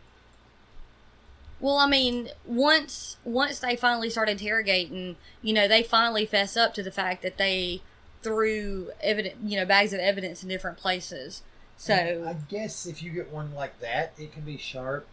well, 1.59 1.77
I 1.77 1.87
mean, 1.87 2.29
once 2.45 3.17
once 3.23 3.59
they 3.59 3.75
finally 3.75 4.09
start 4.09 4.29
interrogating, 4.29 5.15
you 5.41 5.53
know, 5.53 5.67
they 5.67 5.83
finally 5.83 6.25
fess 6.25 6.55
up 6.57 6.73
to 6.75 6.83
the 6.83 6.91
fact 6.91 7.21
that 7.23 7.37
they 7.37 7.81
threw 8.21 8.89
evidence, 9.01 9.35
you 9.43 9.57
know, 9.57 9.65
bags 9.65 9.93
of 9.93 9.99
evidence 9.99 10.43
in 10.43 10.49
different 10.49 10.77
places. 10.77 11.41
So 11.77 11.93
I 12.27 12.33
guess 12.49 12.85
if 12.85 13.01
you 13.01 13.11
get 13.11 13.31
one 13.31 13.53
like 13.55 13.79
that, 13.79 14.13
it 14.17 14.33
can 14.33 14.41
be 14.43 14.57
sharp. 14.57 15.07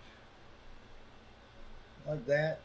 Like 2.07 2.27
that. 2.27 2.61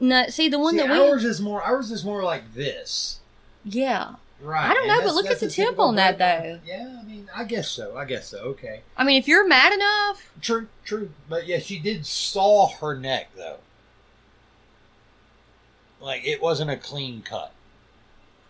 no, 0.00 0.28
see 0.28 0.48
the 0.48 0.58
one 0.58 0.72
See, 0.74 0.78
that 0.78 0.90
we, 0.90 0.98
ours 0.98 1.24
is 1.24 1.40
more. 1.40 1.62
Ours 1.62 1.90
is 1.90 2.04
more 2.04 2.22
like 2.22 2.54
this. 2.54 3.20
yeah. 3.64 4.14
Right. 4.40 4.70
I 4.70 4.74
don't 4.74 4.88
know, 4.88 5.00
but 5.04 5.14
look 5.14 5.26
at 5.26 5.38
that's 5.38 5.40
the 5.40 5.48
tip 5.64 5.78
on 5.78 5.94
that, 5.94 6.18
though. 6.18 6.58
Yeah, 6.66 6.98
I 7.00 7.04
mean, 7.04 7.11
I 7.34 7.44
guess 7.44 7.68
so. 7.70 7.96
I 7.96 8.04
guess 8.04 8.28
so. 8.28 8.38
Okay. 8.38 8.82
I 8.96 9.04
mean, 9.04 9.18
if 9.18 9.28
you're 9.28 9.46
mad 9.46 9.72
enough, 9.72 10.30
True, 10.40 10.68
true. 10.84 11.10
But 11.28 11.46
yeah, 11.46 11.58
she 11.58 11.78
did 11.78 12.06
saw 12.06 12.68
her 12.68 12.96
neck 12.96 13.30
though. 13.36 13.58
Like 16.00 16.24
it 16.26 16.42
wasn't 16.42 16.70
a 16.70 16.76
clean 16.76 17.22
cut. 17.22 17.52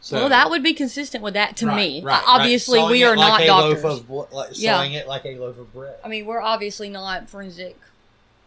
So 0.00 0.16
well, 0.16 0.28
that 0.30 0.50
would 0.50 0.62
be 0.64 0.74
consistent 0.74 1.22
with 1.22 1.34
that 1.34 1.56
to 1.58 1.66
Right, 1.66 1.76
me. 1.76 2.02
right, 2.02 2.18
uh, 2.20 2.24
obviously, 2.26 2.80
right. 2.80 2.90
we 2.90 3.04
are 3.04 3.16
like 3.16 3.46
not 3.46 3.46
doctors. 3.46 3.84
Loaf 3.84 4.10
of, 4.10 4.32
like, 4.32 4.48
Yeah. 4.54 4.76
Sawing 4.78 4.92
it 4.94 5.06
like 5.06 5.24
a 5.24 5.36
loaf 5.38 5.58
of 5.58 5.72
bread. 5.72 5.94
I 6.04 6.08
mean, 6.08 6.26
we're 6.26 6.40
obviously 6.40 6.88
not 6.88 7.28
forensic. 7.30 7.78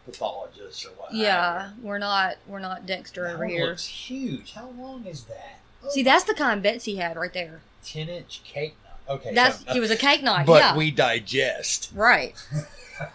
Pathologists 0.05 0.85
or 0.85 0.89
what? 0.89 1.13
Yeah, 1.13 1.71
we're 1.81 1.97
not. 1.97 2.35
We're 2.45 2.59
not 2.59 2.85
Dexter 2.85 3.23
That 3.23 3.35
over 3.35 3.45
here. 3.45 3.67
looks 3.67 3.85
huge. 3.87 4.53
How 4.53 4.67
long 4.77 5.05
is 5.05 5.23
that? 5.23 5.59
Oh, 5.83 5.89
See, 5.89 6.03
that's 6.03 6.25
the 6.25 6.33
kind 6.33 6.61
Betsy 6.61 6.97
had 6.97 7.15
right 7.15 7.33
there. 7.33 7.61
ten 7.83 8.09
inch 8.09 8.41
cake. 8.43 8.75
Okay, 9.07 9.33
That's 9.33 9.63
it 9.75 9.79
was 9.79 9.91
a 9.91 9.95
cake 9.95 10.23
knife. 10.23 10.47
but 10.47 10.61
yeah, 10.61 10.75
we 10.75 10.91
digest. 10.91 11.91
right. 11.93 12.33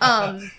Um, 0.01 0.51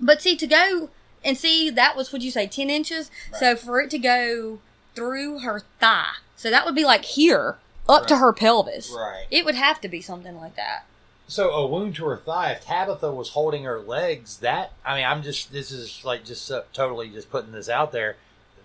but 0.00 0.22
see, 0.22 0.34
to 0.34 0.46
go 0.46 0.88
and 1.22 1.36
see 1.36 1.68
that 1.68 1.94
was 1.94 2.10
what 2.10 2.22
you 2.22 2.30
say, 2.30 2.46
ten 2.46 2.70
inches. 2.70 3.10
So 3.38 3.54
for 3.54 3.82
it 3.82 3.90
to 3.90 3.98
go 3.98 4.60
through 4.94 5.40
her 5.40 5.60
thigh, 5.78 6.14
so 6.34 6.50
that 6.50 6.64
would 6.64 6.74
be 6.74 6.84
like 6.84 7.04
here 7.04 7.58
up 7.86 8.06
to 8.06 8.16
her 8.16 8.32
pelvis. 8.32 8.90
Right. 8.96 9.26
It 9.30 9.44
would 9.44 9.56
have 9.56 9.78
to 9.82 9.88
be 9.88 10.00
something 10.00 10.36
like 10.36 10.56
that. 10.56 10.86
So 11.28 11.50
a 11.50 11.66
wound 11.66 11.96
to 11.96 12.06
her 12.06 12.16
thigh. 12.16 12.52
If 12.52 12.64
Tabitha 12.64 13.12
was 13.12 13.30
holding 13.30 13.64
her 13.64 13.78
legs, 13.80 14.38
that 14.38 14.72
I 14.86 14.96
mean, 14.96 15.04
I'm 15.04 15.22
just 15.22 15.52
this 15.52 15.70
is 15.70 16.02
like 16.02 16.24
just 16.24 16.50
uh, 16.50 16.62
totally 16.72 17.10
just 17.10 17.30
putting 17.30 17.52
this 17.52 17.68
out 17.68 17.92
there. 17.92 18.16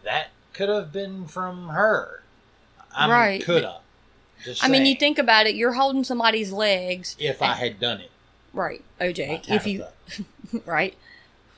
That 0.06 0.28
could 0.54 0.70
have 0.70 0.94
been 0.94 1.26
from 1.26 1.68
her. 1.70 2.24
I 2.96 3.08
mean, 3.08 3.12
Right. 3.12 3.44
Could 3.44 3.64
have. 3.66 3.82
Just 4.44 4.64
I 4.64 4.68
mean, 4.68 4.86
you 4.86 4.96
think 4.96 5.18
about 5.18 5.48
it. 5.48 5.56
You're 5.56 5.74
holding 5.74 6.04
somebody's 6.04 6.52
legs, 6.52 7.16
if 7.20 7.42
I 7.42 7.54
had 7.54 7.80
done 7.80 8.00
it, 8.02 8.12
right, 8.54 8.84
OJ? 9.02 9.50
If 9.50 9.68
you 9.68 9.86
right? 10.66 10.96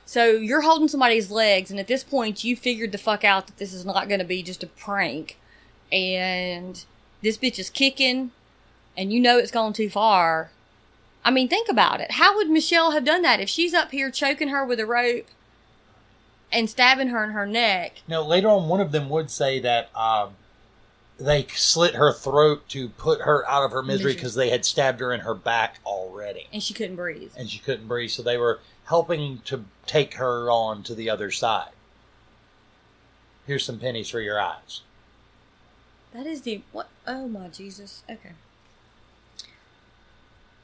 So 0.04 0.26
you're 0.26 0.60
holding 0.62 0.88
somebody's 0.88 1.30
legs, 1.30 1.70
and 1.70 1.80
at 1.80 1.86
this 1.86 2.04
point, 2.04 2.44
you 2.44 2.56
figured 2.56 2.92
the 2.92 2.98
fuck 2.98 3.24
out 3.24 3.46
that 3.46 3.56
this 3.56 3.72
is 3.72 3.86
not 3.86 4.08
going 4.08 4.18
to 4.18 4.26
be 4.26 4.42
just 4.42 4.62
a 4.62 4.66
prank, 4.66 5.38
and 5.90 6.84
this 7.22 7.38
bitch 7.38 7.58
is 7.58 7.70
kicking, 7.70 8.32
and 8.96 9.12
you 9.12 9.20
know 9.20 9.38
it's 9.38 9.50
gone 9.50 9.72
too 9.72 9.88
far. 9.88 10.50
I 11.24 11.30
mean, 11.30 11.48
think 11.48 11.68
about 11.68 12.00
it. 12.00 12.12
How 12.12 12.36
would 12.36 12.50
Michelle 12.50 12.90
have 12.90 13.04
done 13.04 13.22
that 13.22 13.40
if 13.40 13.48
she's 13.48 13.74
up 13.74 13.92
here 13.92 14.10
choking 14.10 14.48
her 14.48 14.64
with 14.66 14.80
a 14.80 14.86
rope 14.86 15.26
and 16.52 16.68
stabbing 16.68 17.08
her 17.08 17.22
in 17.22 17.30
her 17.30 17.46
neck? 17.46 18.02
Now 18.08 18.22
later 18.22 18.48
on, 18.48 18.68
one 18.68 18.80
of 18.80 18.92
them 18.92 19.08
would 19.08 19.30
say 19.30 19.60
that 19.60 19.96
um, 19.96 20.34
they 21.24 21.46
slit 21.54 21.94
her 21.94 22.12
throat 22.12 22.68
to 22.70 22.88
put 22.90 23.22
her 23.22 23.48
out 23.48 23.64
of 23.64 23.72
her 23.72 23.82
misery 23.82 24.14
because 24.14 24.34
they 24.34 24.50
had 24.50 24.64
stabbed 24.64 25.00
her 25.00 25.12
in 25.12 25.20
her 25.20 25.34
back 25.34 25.78
already, 25.86 26.48
And 26.52 26.62
she 26.62 26.74
couldn't 26.74 26.96
breathe. 26.96 27.32
and 27.36 27.48
she 27.48 27.58
couldn't 27.58 27.88
breathe. 27.88 28.10
So 28.10 28.22
they 28.22 28.36
were 28.36 28.60
helping 28.86 29.38
to 29.46 29.64
take 29.86 30.14
her 30.14 30.50
on 30.50 30.82
to 30.84 30.94
the 30.94 31.08
other 31.10 31.30
side. 31.30 31.70
Here's 33.46 33.64
some 33.64 33.78
pennies 33.78 34.08
for 34.08 34.20
your 34.20 34.40
eyes. 34.40 34.82
That 36.14 36.26
is 36.26 36.42
the 36.42 36.62
what? 36.72 36.88
Oh 37.06 37.26
my 37.26 37.48
Jesus! 37.48 38.02
Okay. 38.08 38.32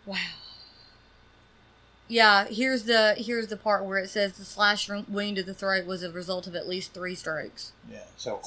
Wow. 0.04 0.16
Yeah, 2.06 2.46
here's 2.46 2.84
the 2.84 3.14
here's 3.18 3.48
the 3.48 3.56
part 3.56 3.84
where 3.84 3.98
it 3.98 4.08
says 4.10 4.34
the 4.34 4.44
slash 4.44 4.88
wound 4.88 5.36
to 5.36 5.42
the 5.42 5.54
throat 5.54 5.86
was 5.86 6.02
a 6.02 6.10
result 6.10 6.46
of 6.46 6.54
at 6.54 6.68
least 6.68 6.92
three 6.94 7.14
strokes. 7.14 7.72
Yeah. 7.90 8.04
So 8.16 8.40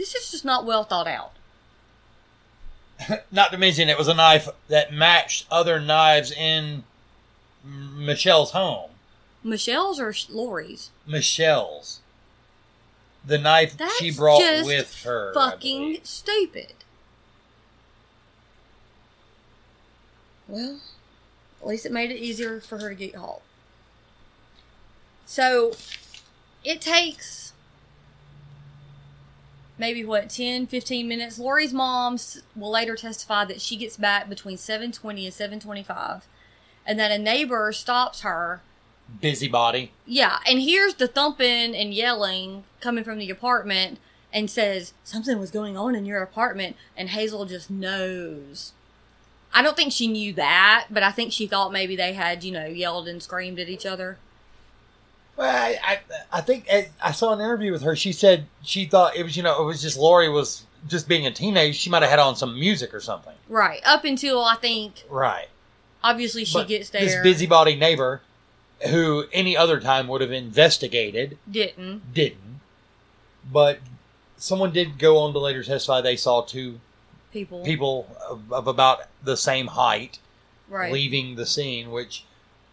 This 0.00 0.14
is 0.14 0.30
just 0.30 0.46
not 0.46 0.64
well 0.64 0.84
thought 0.84 1.06
out. 1.06 1.32
not 3.30 3.52
to 3.52 3.58
mention 3.58 3.90
it 3.90 3.98
was 3.98 4.08
a 4.08 4.14
knife 4.14 4.48
that 4.68 4.94
matched 4.94 5.46
other 5.50 5.78
knives 5.78 6.32
in 6.32 6.84
Michelle's 7.62 8.52
home. 8.52 8.92
Michelle's 9.44 10.00
or 10.00 10.14
Laurie's? 10.30 10.88
Michelle's. 11.06 12.00
The 13.26 13.36
knife 13.36 13.76
That's 13.76 13.98
she 13.98 14.10
brought 14.10 14.40
with 14.64 15.02
her. 15.02 15.34
Fucking 15.34 15.98
stupid. 16.04 16.72
Well, 20.48 20.80
at 21.60 21.68
least 21.68 21.84
it 21.84 21.92
made 21.92 22.10
it 22.10 22.16
easier 22.16 22.58
for 22.58 22.78
her 22.78 22.88
to 22.88 22.94
get 22.94 23.12
caught. 23.12 23.42
So, 25.26 25.74
it 26.64 26.80
takes 26.80 27.39
maybe 29.80 30.04
what 30.04 30.30
10 30.30 30.66
15 30.68 31.08
minutes 31.08 31.38
laurie's 31.38 31.72
mom 31.72 32.16
will 32.54 32.70
later 32.70 32.94
testify 32.94 33.44
that 33.44 33.60
she 33.60 33.76
gets 33.76 33.96
back 33.96 34.28
between 34.28 34.56
7.20 34.56 35.24
and 35.24 35.62
7.25 35.62 36.22
and 36.86 36.98
that 37.00 37.10
a 37.10 37.18
neighbor 37.18 37.72
stops 37.72 38.20
her 38.20 38.60
busybody. 39.20 39.90
yeah, 40.06 40.38
and 40.46 40.60
here's 40.60 40.94
the 40.94 41.08
thumping 41.08 41.74
and 41.74 41.92
yelling 41.92 42.64
coming 42.80 43.02
from 43.02 43.18
the 43.18 43.30
apartment 43.30 43.98
and 44.32 44.50
says, 44.50 44.92
Something 45.04 45.38
was 45.38 45.50
going 45.50 45.76
on 45.76 45.94
in 45.94 46.06
your 46.06 46.22
apartment, 46.22 46.76
and 46.96 47.10
Hazel 47.10 47.44
just 47.44 47.70
knows. 47.70 48.72
I 49.52 49.62
don't 49.62 49.76
think 49.76 49.92
she 49.92 50.06
knew 50.06 50.32
that, 50.34 50.86
but 50.90 51.02
I 51.02 51.10
think 51.10 51.32
she 51.32 51.46
thought 51.46 51.72
maybe 51.72 51.96
they 51.96 52.12
had, 52.12 52.44
you 52.44 52.52
know, 52.52 52.66
yelled 52.66 53.08
and 53.08 53.20
screamed 53.20 53.58
at 53.58 53.68
each 53.68 53.84
other. 53.84 54.18
Well, 55.36 55.48
I, 55.48 55.78
I, 55.82 55.98
I 56.32 56.40
think 56.40 56.66
I- 56.70 57.12
saw 57.12 57.32
an 57.32 57.40
interview 57.40 57.72
with 57.72 57.82
her. 57.82 57.96
She 57.96 58.12
said 58.12 58.46
she 58.62 58.84
thought 58.86 59.16
it 59.16 59.22
was, 59.22 59.36
you 59.36 59.42
know, 59.42 59.62
it 59.62 59.64
was 59.64 59.80
just 59.82 59.96
Laurie 59.98 60.28
was 60.28 60.64
just 60.88 61.08
being 61.08 61.26
a 61.26 61.30
teenage. 61.30 61.76
She 61.76 61.90
might 61.90 62.02
have 62.02 62.10
had 62.10 62.18
on 62.18 62.36
some 62.36 62.54
music 62.58 62.92
or 62.94 63.00
something. 63.00 63.34
Right. 63.48 63.80
Up 63.84 64.04
until 64.04 64.42
I 64.44 64.56
think, 64.56 65.04
Right. 65.08 65.48
obviously, 66.04 66.44
she 66.44 66.54
But 66.58 66.68
gets 66.68 66.90
there. 66.90 67.00
This 67.02 67.22
busybody 67.22 67.74
neighbor, 67.76 68.22
who 68.88 69.24
any 69.32 69.56
other 69.56 69.80
time 69.80 70.08
would 70.08 70.20
have 70.20 70.32
investigated, 70.32 71.38
Didn't. 71.50 72.12
didn't. 72.14 72.60
But 73.50 73.78
someone 74.36 74.72
did 74.72 74.98
go 74.98 75.18
on 75.18 75.32
to 75.32 75.38
later 75.38 75.62
testify 75.62 76.00
they 76.00 76.16
saw 76.16 76.42
two 76.42 76.80
People. 77.32 77.62
people 77.64 78.16
of, 78.28 78.52
of 78.52 78.66
about 78.66 79.02
the 79.22 79.36
same 79.36 79.68
height 79.68 80.18
Right. 80.68 80.92
leaving 80.92 81.34
the 81.36 81.46
scene, 81.46 81.90
which 81.90 82.24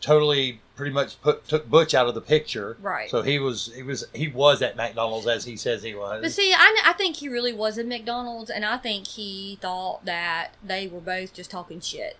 totally 0.02 0.62
pretty 0.76 0.92
much 0.94 1.20
put 1.22 1.48
took 1.48 1.70
Butch 1.70 1.94
out 1.94 2.08
of 2.08 2.14
the 2.16 2.22
picture. 2.22 2.78
Right. 2.82 3.10
So 3.10 3.22
he 3.24 3.40
was 3.40 3.72
he 3.76 3.84
was 3.84 4.06
he 4.14 4.28
was 4.28 4.62
at 4.62 4.76
McDonald's 4.76 5.28
as 5.28 5.46
he 5.46 5.56
says 5.58 5.84
he 5.84 5.96
was. 5.96 6.22
But 6.22 6.32
see, 6.32 6.54
I, 6.54 6.82
I 6.86 6.94
think 6.94 7.18
he 7.18 7.30
really 7.30 7.54
was 7.54 7.78
at 7.78 7.86
McDonald's, 7.88 8.50
and 8.50 8.64
I 8.66 8.78
think 8.78 9.08
he 9.08 9.58
thought 9.62 10.06
that 10.06 10.50
they 10.64 10.88
were 10.88 11.00
both 11.00 11.34
just 11.34 11.50
talking 11.52 11.80
shit. 11.82 12.18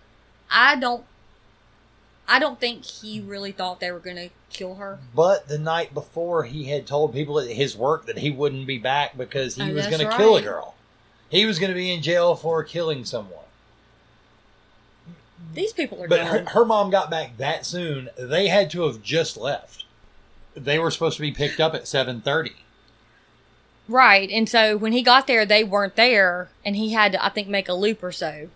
I 0.50 0.76
don't. 0.76 1.04
I 2.30 2.38
don't 2.38 2.60
think 2.60 2.84
he 2.84 3.20
really 3.22 3.52
thought 3.52 3.80
they 3.80 3.90
were 3.90 3.98
going 4.00 4.16
to 4.16 4.28
kill 4.50 4.74
her. 4.74 4.98
But 5.14 5.48
the 5.48 5.56
night 5.58 5.94
before, 5.94 6.44
he 6.44 6.64
had 6.64 6.86
told 6.86 7.14
people 7.14 7.40
at 7.40 7.48
his 7.48 7.74
work 7.74 8.04
that 8.04 8.18
he 8.18 8.30
wouldn't 8.30 8.66
be 8.66 8.76
back 8.76 9.16
because 9.16 9.54
he 9.54 9.62
Oh, 9.62 9.72
was 9.72 9.86
going 9.86 10.06
to 10.06 10.14
kill 10.14 10.36
a 10.36 10.42
girl. 10.42 10.74
He 11.30 11.46
was 11.46 11.58
going 11.58 11.70
to 11.70 11.74
be 11.74 11.90
in 11.90 12.02
jail 12.02 12.34
for 12.36 12.62
killing 12.64 13.06
someone. 13.06 13.44
These 15.58 15.72
people 15.72 16.00
are 16.00 16.06
But 16.06 16.20
her, 16.24 16.44
her 16.50 16.64
mom 16.64 16.88
got 16.88 17.10
back 17.10 17.36
that 17.38 17.66
soon. 17.66 18.10
They 18.16 18.46
had 18.46 18.70
to 18.70 18.82
have 18.86 19.02
just 19.02 19.36
left. 19.36 19.84
They 20.54 20.78
were 20.78 20.92
supposed 20.92 21.16
to 21.16 21.20
be 21.22 21.32
picked 21.32 21.58
up 21.58 21.74
at 21.74 21.88
seven 21.88 22.20
thirty. 22.20 22.54
right, 23.88 24.30
and 24.30 24.48
so 24.48 24.76
when 24.76 24.92
he 24.92 25.02
got 25.02 25.26
there, 25.26 25.44
they 25.44 25.64
weren't 25.64 25.96
there, 25.96 26.48
and 26.64 26.76
he 26.76 26.92
had 26.92 27.10
to, 27.10 27.24
I 27.24 27.28
think, 27.30 27.48
make 27.48 27.68
a 27.68 27.72
loop 27.74 28.04
or 28.04 28.12
so. 28.12 28.50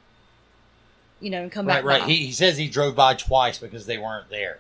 You 1.21 1.31
know, 1.31 1.43
and 1.43 1.51
come 1.51 1.67
Right, 1.67 1.77
back. 1.79 1.85
right. 1.85 2.01
by. 2.03 2.07
He, 2.07 2.27
he 2.27 2.33
says 2.33 2.57
he 2.57 2.69
drove 2.69 2.95
by 2.95 3.15
twice 3.15 3.59
because 3.59 3.87
they 3.87 3.99
weren't 3.99 4.31
there. 4.31 4.59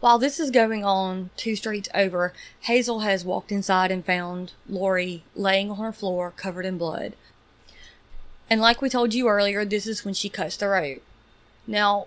While 0.00 0.18
this 0.18 0.38
is 0.38 0.50
going 0.50 0.84
on, 0.84 1.30
two 1.38 1.56
streets 1.56 1.88
over, 1.94 2.34
Hazel 2.60 3.00
has 3.00 3.24
walked 3.24 3.50
inside 3.50 3.90
and 3.90 4.04
found 4.04 4.52
Laurie 4.68 5.24
laying 5.34 5.70
on 5.70 5.78
her 5.78 5.92
floor 5.92 6.30
covered 6.36 6.66
in 6.66 6.76
blood. 6.76 7.14
And 8.50 8.60
like 8.60 8.82
we 8.82 8.90
told 8.90 9.14
you 9.14 9.28
earlier, 9.28 9.64
this 9.64 9.86
is 9.86 10.04
when 10.04 10.12
she 10.14 10.28
cuts 10.28 10.58
the 10.58 10.68
rope. 10.68 11.02
Now, 11.66 12.06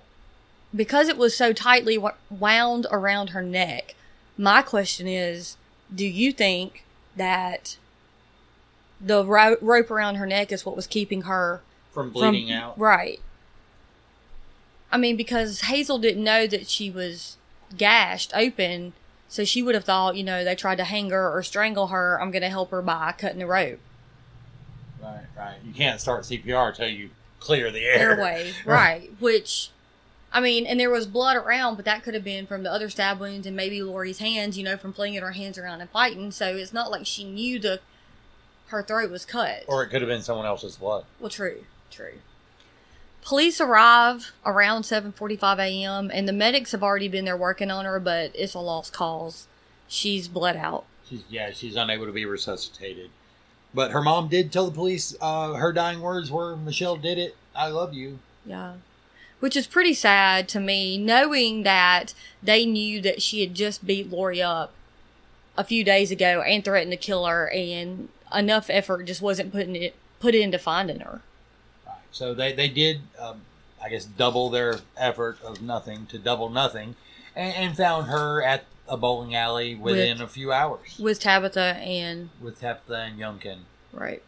because 0.76 1.08
it 1.08 1.18
was 1.18 1.36
so 1.36 1.54
tightly 1.54 1.98
wound 2.30 2.88
around 2.92 3.30
her 3.32 3.42
neck, 3.42 3.96
my 4.38 4.62
question 4.62 5.08
is 5.08 5.58
do 5.94 6.06
you 6.06 6.32
think 6.32 6.84
that 7.16 7.78
the 9.02 9.26
ro- 9.26 9.58
rope 9.62 9.90
around 9.92 10.16
her 10.16 10.26
neck 10.26 10.52
is 10.52 10.66
what 10.66 10.76
was 10.76 10.88
keeping 10.88 11.24
her 11.24 11.62
From 11.92 12.12
from- 12.12 12.32
bleeding 12.32 12.52
out. 12.52 12.78
Right. 12.78 13.20
I 14.92 14.98
mean, 14.98 15.16
because 15.16 15.62
Hazel 15.62 16.00
didn't 16.00 16.24
know 16.24 16.48
that 16.48 16.68
she 16.68 16.90
was 16.90 17.38
gashed 17.78 18.32
open, 18.36 18.94
so 19.28 19.44
she 19.46 19.62
would 19.62 19.76
have 19.76 19.84
thought, 19.84 20.16
you 20.16 20.24
know, 20.24 20.44
they 20.44 20.56
tried 20.56 20.78
to 20.78 20.84
hang 20.84 21.12
her 21.12 21.30
or 21.32 21.44
strangle 21.44 21.88
her. 21.88 22.20
I'm 22.20 22.32
going 22.32 22.42
to 22.42 22.50
help 22.50 22.72
her 22.72 22.82
by 22.82 23.14
cutting 23.18 23.38
the 23.40 23.46
rope. 23.46 23.80
Right, 25.02 25.26
right. 25.38 25.58
You 25.64 25.74
can't 25.74 26.02
start 26.02 26.24
CPR 26.24 26.70
until 26.70 26.90
you 26.90 27.12
clear 27.40 27.72
the 27.72 27.86
air. 27.86 28.12
Airway, 28.12 28.54
right? 28.66 29.12
Which, 29.20 29.70
I 30.32 30.40
mean, 30.40 30.66
and 30.66 30.80
there 30.80 30.90
was 30.90 31.08
blood 31.08 31.38
around, 31.38 31.76
but 31.76 31.86
that 31.86 32.04
could 32.04 32.14
have 32.14 32.24
been 32.24 32.46
from 32.46 32.64
the 32.64 32.72
other 32.72 32.90
stab 32.90 33.20
wounds 33.20 33.48
and 33.48 33.56
maybe 33.56 33.82
Laurie's 33.82 34.20
hands, 34.20 34.58
you 34.58 34.64
know, 34.64 34.78
from 34.78 34.94
flinging 34.94 35.22
her 35.22 35.32
hands 35.32 35.58
around 35.58 35.82
and 35.82 35.90
fighting. 35.90 36.32
So 36.32 36.56
it's 36.56 36.74
not 36.74 36.92
like 36.92 37.06
she 37.06 37.24
knew 37.24 37.60
the 37.60 37.80
her 38.68 38.84
throat 38.84 39.10
was 39.10 39.26
cut. 39.26 39.64
Or 39.68 39.84
it 39.84 39.90
could 39.90 40.02
have 40.02 40.10
been 40.10 40.22
someone 40.22 40.46
else's 40.46 40.78
blood. 40.78 41.06
Well, 41.20 41.30
true, 41.30 41.64
true. 41.90 42.14
Police 43.22 43.60
arrive 43.60 44.32
around 44.46 44.84
7:45 44.84 45.60
a.m. 45.60 46.12
and 46.14 46.28
the 46.28 46.34
medics 46.34 46.72
have 46.72 46.84
already 46.84 47.08
been 47.08 47.26
there 47.26 47.38
working 47.38 47.70
on 47.70 47.86
her, 47.86 48.00
but 48.00 48.32
it's 48.34 48.54
a 48.54 48.60
lost 48.60 48.94
cause. 48.94 49.48
She's 49.88 50.28
bled 50.28 50.56
out. 50.56 50.86
She's 51.08 51.24
yeah, 51.30 51.52
she's 51.52 51.76
unable 51.76 52.06
to 52.06 52.12
be 52.12 52.26
resuscitated. 52.26 53.10
But 53.74 53.92
her 53.92 54.02
mom 54.02 54.28
did 54.30 54.52
tell 54.52 54.66
the 54.66 54.72
police 54.72 55.16
uh, 55.22 55.54
her 55.54 55.72
dying 55.72 56.02
words 56.02 56.32
were 56.32 56.56
Michelle 56.56 56.96
did 56.96 57.18
it. 57.18 57.36
I 57.56 57.68
love 57.68 57.94
you. 57.94 58.20
Yeah. 58.46 58.74
Which 59.40 59.56
is 59.56 59.68
pretty 59.68 59.94
sad 59.94 60.50
to 60.50 60.60
me, 60.60 60.98
knowing 60.98 61.64
that 61.64 62.14
they 62.42 62.66
knew 62.66 63.02
that 63.02 63.22
she 63.22 63.42
had 63.42 63.54
just 63.54 63.86
beat 63.86 64.10
Laurie 64.10 64.42
up 64.42 64.74
a 65.58 65.64
few 65.64 65.84
days 65.84 66.12
ago 66.12 66.42
and 66.42 66.64
threatened 66.64 66.92
to 66.92 66.98
kill 66.98 67.26
her, 67.26 67.50
and 67.50 68.10
enough 68.36 68.70
effort 68.70 69.06
just 69.06 69.22
wasn't 69.22 69.52
putting 69.52 69.76
it 69.76 69.96
put 70.20 70.36
into 70.36 70.60
finding 70.60 71.00
her. 71.00 71.22
Right. 71.86 71.96
So 72.12 72.34
they 72.34 72.54
they 72.54 72.68
did 72.68 73.02
um, 73.18 73.42
I 73.82 73.90
guess 73.90 74.06
double 74.06 74.50
their 74.50 74.80
effort 74.98 75.38
of 75.44 75.62
nothing 75.62 76.06
to 76.08 76.18
double 76.18 76.50
nothing, 76.50 76.96
and, 77.36 77.56
and 77.56 77.78
found 77.78 78.08
her 78.08 78.42
at 78.44 78.66
a 78.90 78.98
bowling 78.98 79.36
alley 79.36 79.76
within 79.76 80.20
With- 80.20 80.28
a 80.28 80.32
few 80.32 80.52
hours 80.52 80.98
With 81.00 81.20
Tabitha 81.20 81.78
and 81.78 82.30
with 82.42 82.60
Tabitha 82.60 82.96
and 82.96 83.20
Yunkin. 83.20 83.60
Right. 83.94 84.24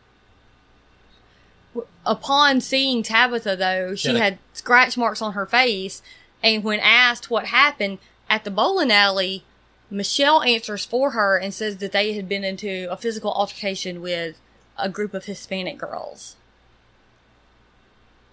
Upon 2.06 2.60
seeing 2.62 3.02
Tabitha, 3.04 3.56
though, 3.56 3.95
she 3.95 4.17
had 4.17 4.39
scratch 4.54 4.97
marks 4.97 5.21
on 5.21 5.34
her 5.34 5.45
face, 5.45 6.02
and 6.43 6.63
when 6.63 6.80
asked 6.80 7.30
what 7.30 7.45
happened 7.45 8.00
at 8.30 8.43
the 8.43 8.52
bowling 8.52 8.91
alley, 8.91 9.45
Michelle 9.89 10.41
answers 10.41 10.84
for 10.86 11.12
her 11.12 11.38
and 11.38 11.54
says 11.54 11.78
that 11.78 11.91
they 11.91 12.13
had 12.13 12.28
been 12.28 12.43
into 12.43 12.88
a 12.89 12.97
physical 12.97 13.32
altercation 13.32 14.02
with 14.02 14.39
a 14.78 14.89
group 14.89 15.13
of 15.13 15.26
Hispanic 15.26 15.78
girls. 15.78 16.36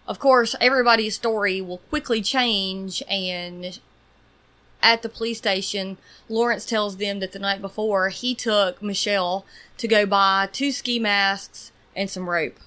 Of 0.06 0.18
course, 0.18 0.54
everybody's 0.60 1.14
story 1.16 1.60
will 1.60 1.78
quickly 1.78 2.22
change, 2.22 3.02
and 3.08 3.78
at 4.82 5.02
the 5.02 5.08
police 5.08 5.38
station, 5.38 5.96
Lawrence 6.28 6.64
tells 6.64 6.96
them 6.96 7.20
that 7.20 7.32
the 7.32 7.38
night 7.38 7.60
before 7.60 8.08
he 8.10 8.34
took 8.34 8.82
Michelle 8.82 9.44
to 9.76 9.88
go 9.88 10.06
buy 10.06 10.48
two 10.52 10.72
ski 10.72 10.98
masks 10.98 11.72
and 11.96 12.08
some 12.08 12.28
rope. 12.28 12.58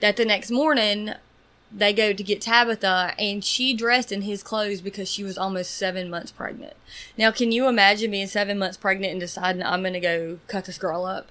That 0.00 0.16
the 0.16 0.24
next 0.24 0.50
morning 0.50 1.14
they 1.70 1.92
go 1.92 2.12
to 2.12 2.22
get 2.22 2.40
Tabitha 2.40 3.14
and 3.18 3.44
she 3.44 3.74
dressed 3.74 4.10
in 4.10 4.22
his 4.22 4.42
clothes 4.42 4.80
because 4.80 5.10
she 5.10 5.22
was 5.22 5.36
almost 5.36 5.72
seven 5.72 6.08
months 6.08 6.32
pregnant. 6.32 6.74
Now, 7.16 7.30
can 7.30 7.52
you 7.52 7.68
imagine 7.68 8.10
being 8.10 8.26
seven 8.26 8.58
months 8.58 8.76
pregnant 8.76 9.12
and 9.12 9.20
deciding 9.20 9.62
I'm 9.62 9.82
going 9.82 9.92
to 9.92 10.00
go 10.00 10.38
cut 10.46 10.64
this 10.64 10.78
girl 10.78 11.04
up? 11.04 11.28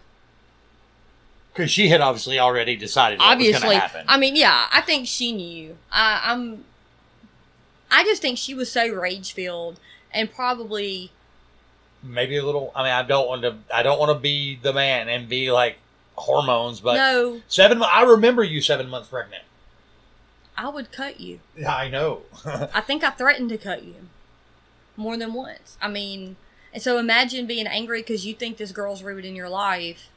Because 1.53 1.71
she 1.71 1.89
had 1.89 2.01
obviously 2.01 2.37
already 2.37 2.75
decided 2.75 3.17
what 3.17 3.35
was 3.35 3.47
going 3.47 3.55
Obviously, 3.55 3.75
to 3.75 3.81
happen. 3.81 4.05
I 4.07 4.19
mean, 4.19 4.35
yeah, 4.35 4.67
I 4.71 4.81
think 4.81 5.07
she 5.07 5.31
knew. 5.31 5.75
I, 5.91 6.21
I'm. 6.25 6.65
I 7.89 8.03
just 8.03 8.21
think 8.21 8.37
she 8.37 8.53
was 8.53 8.71
so 8.71 8.87
rage 8.89 9.33
filled 9.33 9.79
and 10.11 10.31
probably 10.31 11.11
Maybe 12.03 12.37
a 12.37 12.45
little. 12.45 12.71
I 12.75 12.83
mean, 12.83 12.91
I 12.91 13.03
don't 13.03 13.27
want 13.27 13.41
to. 13.41 13.57
I 13.73 13.83
don't 13.83 13.99
want 13.99 14.15
to 14.15 14.19
be 14.19 14.59
the 14.61 14.71
man 14.71 15.09
and 15.09 15.27
be 15.27 15.51
like 15.51 15.77
hormones, 16.15 16.79
but 16.79 16.95
no. 16.95 17.41
seven. 17.47 17.81
I 17.81 18.03
remember 18.03 18.43
you 18.43 18.61
seven 18.61 18.89
months 18.89 19.09
pregnant. 19.09 19.43
I 20.55 20.69
would 20.69 20.91
cut 20.91 21.19
you. 21.19 21.39
Yeah, 21.55 21.75
I 21.75 21.89
know. 21.89 22.21
I 22.45 22.81
think 22.81 23.03
I 23.03 23.09
threatened 23.11 23.49
to 23.49 23.57
cut 23.57 23.83
you 23.83 23.95
more 24.95 25.17
than 25.17 25.33
once. 25.33 25.77
I 25.81 25.87
mean, 25.87 26.35
and 26.73 26.81
so 26.81 26.97
imagine 26.97 27.47
being 27.47 27.67
angry 27.67 28.01
because 28.01 28.25
you 28.25 28.33
think 28.33 28.57
this 28.57 28.71
girl's 28.71 29.03
ruining 29.03 29.35
your 29.35 29.49
life. 29.49 30.09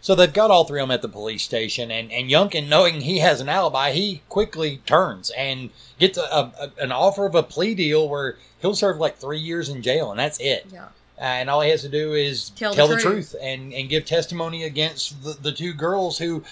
So 0.00 0.14
they've 0.14 0.32
got 0.32 0.50
all 0.50 0.64
three 0.64 0.80
of 0.80 0.88
them 0.88 0.94
at 0.94 1.02
the 1.02 1.08
police 1.08 1.42
station, 1.42 1.90
and, 1.90 2.12
and 2.12 2.30
Yunkin, 2.30 2.68
knowing 2.68 3.00
he 3.00 3.18
has 3.18 3.40
an 3.40 3.48
alibi, 3.48 3.90
he 3.90 4.22
quickly 4.28 4.80
turns 4.86 5.30
and 5.30 5.70
gets 5.98 6.16
a, 6.16 6.22
a, 6.22 6.70
an 6.80 6.92
offer 6.92 7.26
of 7.26 7.34
a 7.34 7.42
plea 7.42 7.74
deal 7.74 8.08
where 8.08 8.36
he'll 8.60 8.76
serve 8.76 8.98
like 8.98 9.16
three 9.16 9.40
years 9.40 9.68
in 9.68 9.82
jail, 9.82 10.10
and 10.10 10.20
that's 10.20 10.38
it. 10.38 10.66
Yeah. 10.72 10.88
And 11.18 11.50
all 11.50 11.62
he 11.62 11.70
has 11.70 11.82
to 11.82 11.88
do 11.88 12.14
is 12.14 12.50
Tell 12.50 12.72
tell, 12.72 12.86
the 12.86 12.94
the, 12.94 13.00
truth. 13.00 13.30
truth, 13.32 13.42
and, 13.42 13.72
and 13.72 13.88
give 13.88 14.04
testimony 14.04 14.62
against 14.62 15.22
the, 15.24 15.32
the 15.32 15.52
two 15.52 15.72
girls 15.72 16.18
who 16.18 16.44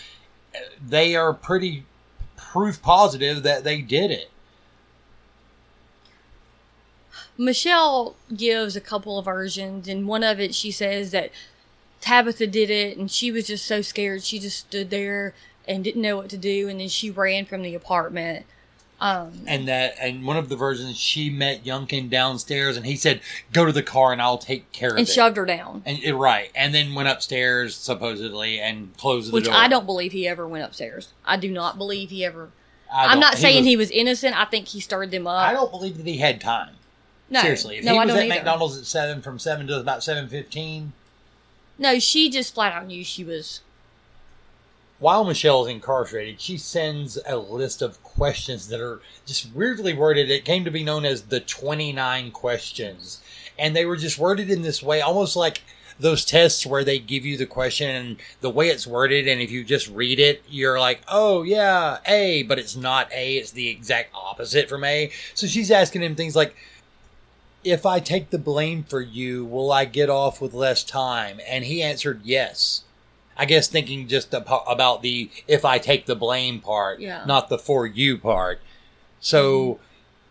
uh, 0.55 0.59
they 0.85 1.15
are 1.15 1.33
pretty 1.33 1.85
proof 2.37 2.83
positive 2.83 3.45
that 3.45 3.63
they 3.63 3.81
did 3.81 4.11
it. 4.11 4.29
Michelle 7.39 8.17
gives 8.35 8.77
a 8.77 8.81
couple 8.81 9.19
of 9.19 9.27
versions, 9.27 9.87
and 9.89 10.09
one 10.09 10.25
of 10.25 10.41
it 10.41 10.55
she 10.55 10.71
says 10.71 11.11
that 11.13 11.31
Tabitha 12.01 12.47
did 12.47 12.71
it, 12.71 12.97
and 12.97 13.11
she 13.11 13.31
was 13.31 13.47
just 13.47 13.65
so 13.67 13.83
scared. 13.83 14.23
She 14.23 14.39
just 14.39 14.59
stood 14.59 14.91
there 14.91 15.35
and 15.67 15.83
didn't 15.83 16.03
know 16.03 16.17
what 16.17 16.29
to 16.31 16.37
do, 16.37 16.69
and 16.69 16.81
then 16.81 16.89
she 16.89 17.11
ran 17.11 17.45
from 17.47 17.63
the 17.63 17.75
apartment. 17.75 18.47
Um, 18.99 19.43
And 19.47 19.69
that, 19.69 19.97
and 20.01 20.25
one 20.25 20.37
of 20.39 20.49
the 20.49 20.57
versions, 20.57 20.97
she 20.97 21.29
met 21.29 21.65
Yunkin 21.65 22.09
downstairs, 22.09 22.79
and 22.79 22.87
he 22.87 22.97
said, 22.97 23.21
"Go 23.53 23.67
to 23.67 23.73
the 23.73 23.83
car, 23.83 24.13
and 24.13 24.23
I'll 24.23 24.39
take 24.39 24.73
care 24.73 24.89
of 24.91 24.97
and 24.97 25.01
it." 25.07 25.11
And 25.11 25.15
shoved 25.15 25.37
her 25.37 25.45
down, 25.45 25.83
And 25.85 25.99
it, 26.03 26.15
right, 26.15 26.51
and 26.55 26.73
then 26.75 26.95
went 26.95 27.09
upstairs 27.09 27.77
supposedly 27.77 28.59
and 28.59 28.97
closed 28.97 29.29
the 29.29 29.35
which 29.35 29.45
door. 29.45 29.53
Which 29.53 29.59
I 29.61 29.69
don't 29.69 29.85
believe 29.85 30.13
he 30.13 30.27
ever 30.27 30.49
went 30.49 30.65
upstairs. 30.65 31.09
I 31.27 31.37
do 31.37 31.51
not 31.51 31.77
believe 31.77 32.09
he 32.09 32.25
ever. 32.25 32.51
I'm 32.91 33.21
not 33.21 33.37
saying 33.37 33.59
was- 33.59 33.67
he 33.67 33.77
was 33.77 33.91
innocent. 33.91 34.35
I 34.39 34.45
think 34.47 34.69
he 34.69 34.81
stirred 34.81 35.11
them 35.11 35.27
up. 35.27 35.47
I 35.47 35.53
don't 35.53 35.71
believe 35.71 35.99
that 35.99 36.07
he 36.07 36.17
had 36.19 36.41
time. 36.41 36.77
no, 37.29 37.43
Seriously, 37.43 37.79
if 37.79 37.85
no, 37.85 37.93
he 37.93 37.99
was 37.99 38.11
at 38.11 38.17
either. 38.25 38.29
McDonald's 38.29 38.79
at 38.79 38.87
seven 38.87 39.21
from 39.21 39.39
seven 39.39 39.67
to 39.67 39.79
about 39.81 40.05
seven 40.05 40.27
fifteen, 40.29 40.93
No, 41.79 41.99
she 41.99 42.31
just 42.31 42.55
flat 42.55 42.73
out 42.73 42.87
knew 42.87 43.05
she 43.05 43.25
was. 43.25 43.61
while 44.99 45.25
Michelle 45.25 45.65
is 45.67 45.71
incarcerated, 45.71 46.41
she 46.41 46.57
sends 46.57 47.19
a 47.27 47.37
list 47.37 47.83
of 47.83 48.03
questions 48.03 48.69
that 48.69 48.81
are 48.81 49.01
just 49.27 49.53
weirdly 49.55 49.93
worded. 49.93 50.31
It 50.31 50.45
came 50.45 50.65
to 50.65 50.71
be 50.71 50.85
known 50.85 51.05
as 51.05 51.23
the 51.23 51.41
twenty 51.41 51.93
nine 51.93 52.31
questions, 52.31 53.21
and 53.59 53.77
they 53.77 53.85
were 53.85 53.97
just 53.97 54.19
worded 54.19 54.51
in 54.51 54.63
this 54.63 54.83
way, 54.83 55.01
almost 55.01 55.37
like 55.37 55.63
those 55.99 56.25
tests 56.27 56.67
where 56.67 56.85
they 56.85 56.99
give 56.99 57.25
you 57.25 57.37
the 57.39 57.47
question 57.47 57.89
and 57.89 58.17
the 58.43 58.51
way 58.51 58.69
it's 58.69 58.87
worded, 58.87 59.27
and 59.29 59.41
if 59.41 59.51
you 59.51 59.65
just 59.65 59.89
read 59.89 60.19
it, 60.19 60.43
you're 60.49 60.79
like, 60.79 61.01
oh 61.09 61.43
yeah, 61.43 61.99
A, 62.07 62.43
but 62.45 62.59
it's 62.59 62.77
not 62.77 63.11
A, 63.13 63.37
it's 63.37 63.53
the 63.53 63.69
exact 63.69 64.11
opposite 64.15 64.69
from 64.69 64.85
A. 64.85 65.11
So 65.35 65.47
she's 65.47 65.71
asking 65.71 66.03
him 66.03 66.15
things 66.15 66.37
like, 66.37 66.55
if 67.67 67.85
I 67.85 67.99
take 67.99 68.31
the 68.31 68.39
blame 68.39 68.85
for 68.85 69.01
you, 69.01 69.45
will 69.45 69.73
I 69.73 69.87
get 69.87 70.09
off 70.09 70.41
with 70.41 70.55
less 70.55 70.85
time? 70.85 71.41
And 71.49 71.65
he 71.65 71.83
answered 71.83 72.21
yes. 72.23 72.85
I 73.37 73.45
guess 73.45 73.67
thinking 73.67 74.07
just 74.07 74.33
about 74.33 75.03
the 75.03 75.31
if 75.49 75.65
I 75.65 75.79
take 75.79 76.07
the 76.07 76.15
blame 76.15 76.61
part, 76.61 77.01
Yeah. 77.01 77.25
not 77.27 77.49
the 77.49 77.59
for 77.59 77.85
you 77.85 78.19
part. 78.19 78.61
So 79.21 79.43
mm-hmm. 79.75 79.83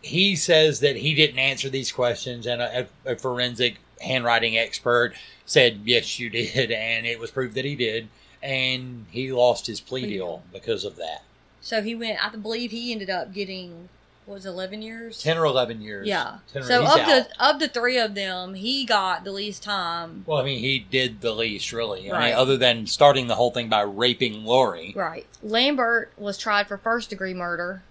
he 0.02 0.36
says 0.38 0.80
that 0.80 0.96
he 0.96 1.14
didn't 1.14 1.38
answer 1.38 1.70
these 1.70 1.92
questions, 1.92 2.48
and 2.48 2.62
a, 2.62 2.88
a 3.06 3.18
forensic 3.18 3.76
handwriting 4.00 4.58
expert 4.58 5.14
said, 5.46 5.82
Yes, 5.84 6.18
you 6.18 6.30
did. 6.30 6.72
And 6.86 7.06
it 7.06 7.20
was 7.20 7.32
proved 7.32 7.56
that 7.56 7.66
he 7.66 7.76
did. 7.76 8.08
And 8.42 9.08
he 9.12 9.32
lost 9.32 9.68
his 9.68 9.82
plea 9.82 10.08
deal 10.08 10.44
because 10.54 10.86
of 10.86 10.96
that. 10.96 11.24
So 11.62 11.82
he 11.82 11.96
went. 11.96 12.24
I 12.24 12.30
believe 12.36 12.72
he 12.72 12.92
ended 12.92 13.10
up 13.10 13.34
getting 13.34 13.90
was 14.28 14.46
eleven 14.46 14.82
years. 14.82 15.22
10 15.22 15.38
or 15.38 15.46
11 15.46 15.82
years. 15.82 16.08
Yeah. 16.08 16.38
10 16.52 16.64
or, 16.64 16.66
So 16.66 16.82
of 16.84 16.88
out. 16.90 17.06
the 17.08 17.28
of 17.46 17.60
the 17.60 17.68
three 17.68 17.98
of 18.00 18.16
them, 18.16 18.54
he 18.56 18.86
got 18.86 19.24
the 19.24 19.32
least 19.32 19.62
time. 19.64 20.24
Well, 20.26 20.40
I 20.40 20.44
mean, 20.44 20.60
he 20.60 20.80
did 20.80 21.22
the 21.22 21.32
least, 21.34 21.72
really. 21.72 22.10
I 22.10 22.14
Right. 22.14 22.26
mean, 22.30 22.34
other 22.36 22.58
than 22.58 22.88
starting 22.88 23.28
the 23.28 23.36
whole 23.36 23.52
thing 23.52 23.70
by 23.70 23.82
raping 23.82 24.44
Laurie. 24.44 24.94
Right. 24.96 25.26
Lambert 25.44 26.12
was 26.18 26.38
tried 26.38 26.68
for 26.68 26.78
first 26.78 27.10
degree 27.10 27.34
murder 27.34 27.84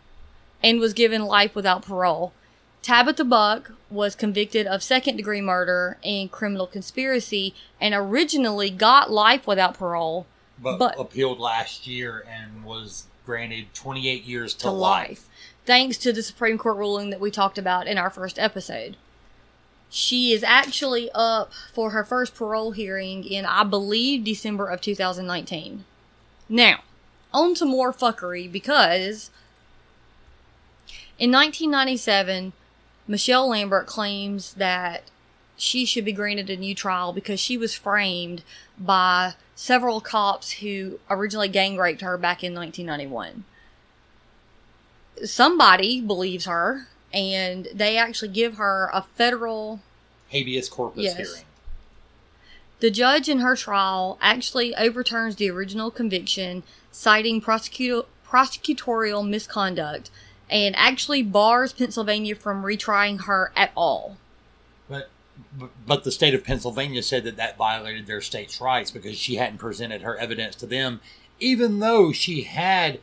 and 0.62 0.80
was 0.80 0.92
given 0.92 1.24
life 1.26 1.54
without 1.54 1.82
parole. 1.82 2.32
Tabitha 2.82 3.24
Buck 3.24 3.72
was 3.88 4.14
convicted 4.14 4.66
of 4.66 4.82
second 4.82 5.16
degree 5.16 5.40
murder 5.40 5.96
and 6.04 6.30
criminal 6.30 6.66
conspiracy 6.66 7.54
and 7.80 7.94
originally 7.94 8.68
got 8.70 9.10
life 9.10 9.46
without 9.46 9.78
parole 9.78 10.26
but, 10.58 10.78
But- 10.78 10.98
appealed 11.00 11.38
last 11.40 11.86
year 11.86 12.24
and 12.28 12.62
was 12.64 13.04
granted 13.24 13.72
28 13.74 14.24
years 14.24 14.54
to, 14.54 14.62
to 14.62 14.70
life. 14.70 15.08
life, 15.08 15.28
thanks 15.64 15.96
to 15.98 16.12
the 16.12 16.22
Supreme 16.22 16.58
Court 16.58 16.76
ruling 16.76 17.10
that 17.10 17.20
we 17.20 17.30
talked 17.30 17.58
about 17.58 17.86
in 17.86 17.98
our 17.98 18.10
first 18.10 18.38
episode. 18.38 18.96
She 19.90 20.32
is 20.32 20.42
actually 20.42 21.10
up 21.14 21.52
for 21.72 21.90
her 21.90 22.04
first 22.04 22.34
parole 22.34 22.72
hearing 22.72 23.24
in, 23.24 23.44
I 23.44 23.62
believe, 23.62 24.24
December 24.24 24.66
of 24.66 24.80
2019. 24.80 25.84
Now, 26.48 26.80
on 27.32 27.54
to 27.54 27.64
more 27.64 27.92
fuckery 27.92 28.50
because 28.50 29.30
in 31.18 31.30
1997, 31.30 32.52
Michelle 33.06 33.48
Lambert 33.48 33.86
claims 33.86 34.54
that 34.54 35.10
she 35.56 35.84
should 35.84 36.04
be 36.04 36.12
granted 36.12 36.50
a 36.50 36.56
new 36.56 36.74
trial 36.74 37.12
because 37.12 37.38
she 37.38 37.56
was 37.56 37.74
framed 37.74 38.42
by 38.78 39.34
several 39.54 40.00
cops 40.00 40.52
who 40.54 40.98
originally 41.08 41.48
gang 41.48 41.76
raped 41.76 42.00
her 42.00 42.18
back 42.18 42.42
in 42.42 42.54
1991 42.54 43.44
somebody 45.24 46.00
believes 46.00 46.46
her 46.46 46.88
and 47.12 47.68
they 47.72 47.96
actually 47.96 48.28
give 48.28 48.56
her 48.56 48.90
a 48.92 49.02
federal 49.14 49.80
Habeas 50.28 50.68
corpus 50.68 51.04
Yes. 51.04 51.16
hearing. 51.16 51.44
the 52.80 52.90
judge 52.90 53.28
in 53.28 53.38
her 53.38 53.54
trial 53.54 54.18
actually 54.20 54.74
overturns 54.74 55.36
the 55.36 55.48
original 55.50 55.90
conviction 55.90 56.64
citing 56.90 57.40
prosecutor, 57.40 58.06
prosecutorial 58.26 59.26
misconduct 59.26 60.10
and 60.50 60.74
actually 60.76 61.22
bars 61.22 61.72
Pennsylvania 61.72 62.34
from 62.34 62.62
retrying 62.64 63.24
her 63.24 63.50
at 63.56 63.70
all. 63.76 64.18
But, 65.86 66.04
the 66.04 66.10
state 66.10 66.34
of 66.34 66.44
Pennsylvania 66.44 67.02
said 67.02 67.24
that 67.24 67.36
that 67.36 67.56
violated 67.56 68.06
their 68.06 68.20
state's 68.20 68.60
rights 68.60 68.90
because 68.90 69.16
she 69.16 69.36
hadn't 69.36 69.58
presented 69.58 70.02
her 70.02 70.16
evidence 70.16 70.56
to 70.56 70.66
them, 70.66 71.00
even 71.38 71.78
though 71.78 72.12
she 72.12 72.42
had 72.42 72.98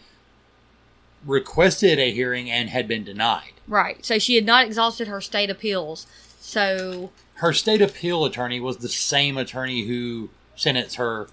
requested 1.25 1.99
a 1.99 2.11
hearing 2.11 2.49
and 2.49 2.69
had 2.69 2.87
been 2.87 3.03
denied. 3.03 3.53
Right. 3.67 4.03
So 4.05 4.19
she 4.19 4.35
had 4.35 4.45
not 4.45 4.65
exhausted 4.65 5.07
her 5.07 5.21
state 5.21 5.49
appeals. 5.49 6.07
So 6.39 7.11
Her 7.35 7.53
state 7.53 7.81
appeal 7.81 8.25
attorney 8.25 8.59
was 8.59 8.77
the 8.77 8.89
same 8.89 9.37
attorney 9.37 9.83
who 9.83 10.29
sentenced 10.55 10.95
her 10.95 11.27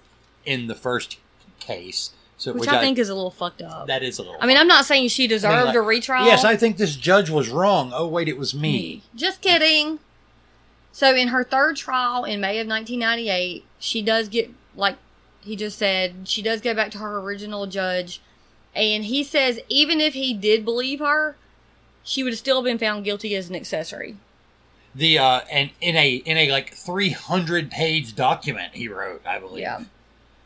in 0.45 0.67
the 0.67 0.75
first 0.75 1.17
case. 1.59 2.11
So 2.37 2.53
which, 2.53 2.69
I, 2.69 2.79
think 2.79 2.97
is 2.97 3.09
a 3.09 3.15
little 3.15 3.31
fucked 3.31 3.61
up. 3.61 3.87
that 3.87 4.01
is 4.01 4.17
a 4.17 4.21
little. 4.21 4.37
I 4.39 4.45
mean, 4.45 4.55
I'm 4.55 4.67
not 4.67 4.85
saying 4.85 5.09
she 5.09 5.27
deserved 5.27 5.65
like, 5.67 5.75
a 5.75 5.81
retrial. 5.81 6.25
Yes, 6.25 6.45
I 6.45 6.55
think 6.55 6.77
this 6.77 6.95
judge 6.95 7.29
was 7.29 7.49
wrong. 7.49 7.91
Oh 7.93 8.07
wait, 8.07 8.29
it 8.29 8.37
was 8.37 8.55
me. 8.55 9.03
Just 9.13 9.41
kidding. 9.41 9.99
So 10.91 11.15
in 11.15 11.29
her 11.29 11.43
third 11.43 11.75
trial 11.77 12.23
in 12.23 12.41
May 12.41 12.59
of 12.59 12.67
1998, 12.67 13.63
she 13.79 14.01
does 14.01 14.29
get 14.29 14.51
like 14.75 14.97
he 15.41 15.55
just 15.55 15.77
said, 15.77 16.27
she 16.27 16.41
does 16.41 16.61
go 16.61 16.73
back 16.73 16.91
to 16.91 16.97
her 16.99 17.19
original 17.19 17.65
judge 17.67 18.21
and 18.75 19.05
he 19.05 19.23
says 19.23 19.59
even 19.69 19.99
if 19.99 20.13
he 20.13 20.33
did 20.33 20.63
believe 20.65 20.99
her, 20.99 21.35
she 22.03 22.23
would 22.23 22.33
have 22.33 22.39
still 22.39 22.61
been 22.61 22.77
found 22.77 23.03
guilty 23.03 23.35
as 23.35 23.49
an 23.49 23.55
accessory. 23.55 24.17
The 24.95 25.19
uh, 25.19 25.41
and 25.51 25.69
in 25.81 25.95
a 25.95 26.15
in 26.15 26.37
a 26.37 26.51
like 26.51 26.73
three 26.73 27.11
hundred 27.11 27.69
page 27.69 28.15
document 28.15 28.73
he 28.73 28.87
wrote, 28.87 29.21
I 29.25 29.39
believe. 29.39 29.61
Yeah. 29.61 29.83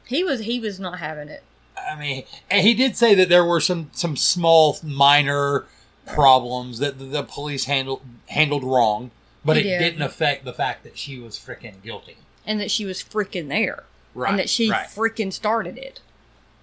He 0.05 0.23
was 0.23 0.41
he 0.41 0.59
was 0.59 0.79
not 0.79 0.99
having 0.99 1.29
it. 1.29 1.43
I 1.77 1.95
mean, 1.97 2.23
and 2.49 2.65
he 2.65 2.73
did 2.73 2.97
say 2.97 3.15
that 3.15 3.29
there 3.29 3.45
were 3.45 3.59
some 3.59 3.89
some 3.93 4.17
small 4.17 4.77
minor 4.83 5.65
problems 6.05 6.79
that 6.79 6.99
the 6.99 7.23
police 7.23 7.65
handled 7.65 8.01
handled 8.27 8.63
wrong, 8.63 9.11
but 9.45 9.57
it 9.57 9.63
did. 9.63 9.79
didn't 9.79 10.01
affect 10.01 10.45
the 10.45 10.53
fact 10.53 10.83
that 10.83 10.97
she 10.97 11.19
was 11.19 11.37
freaking 11.37 11.81
guilty. 11.83 12.17
And 12.45 12.59
that 12.59 12.71
she 12.71 12.85
was 12.85 13.03
freaking 13.03 13.49
there. 13.49 13.83
Right. 14.15 14.29
and 14.29 14.37
that 14.37 14.49
she 14.49 14.69
right. 14.69 14.87
freaking 14.87 15.33
started 15.33 15.77
it. 15.77 15.99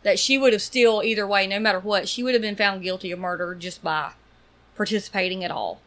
That 0.02 0.18
she 0.18 0.38
would 0.38 0.52
have 0.52 0.62
still, 0.62 1.02
either 1.02 1.26
way, 1.26 1.46
no 1.46 1.58
matter 1.58 1.80
what, 1.80 2.08
she 2.08 2.22
would 2.22 2.32
have 2.34 2.42
been 2.42 2.56
found 2.56 2.82
guilty 2.82 3.10
of 3.10 3.18
murder 3.18 3.54
just 3.54 3.82
by 3.82 4.12
participating 4.76 5.42
at 5.44 5.50
all 5.50 5.80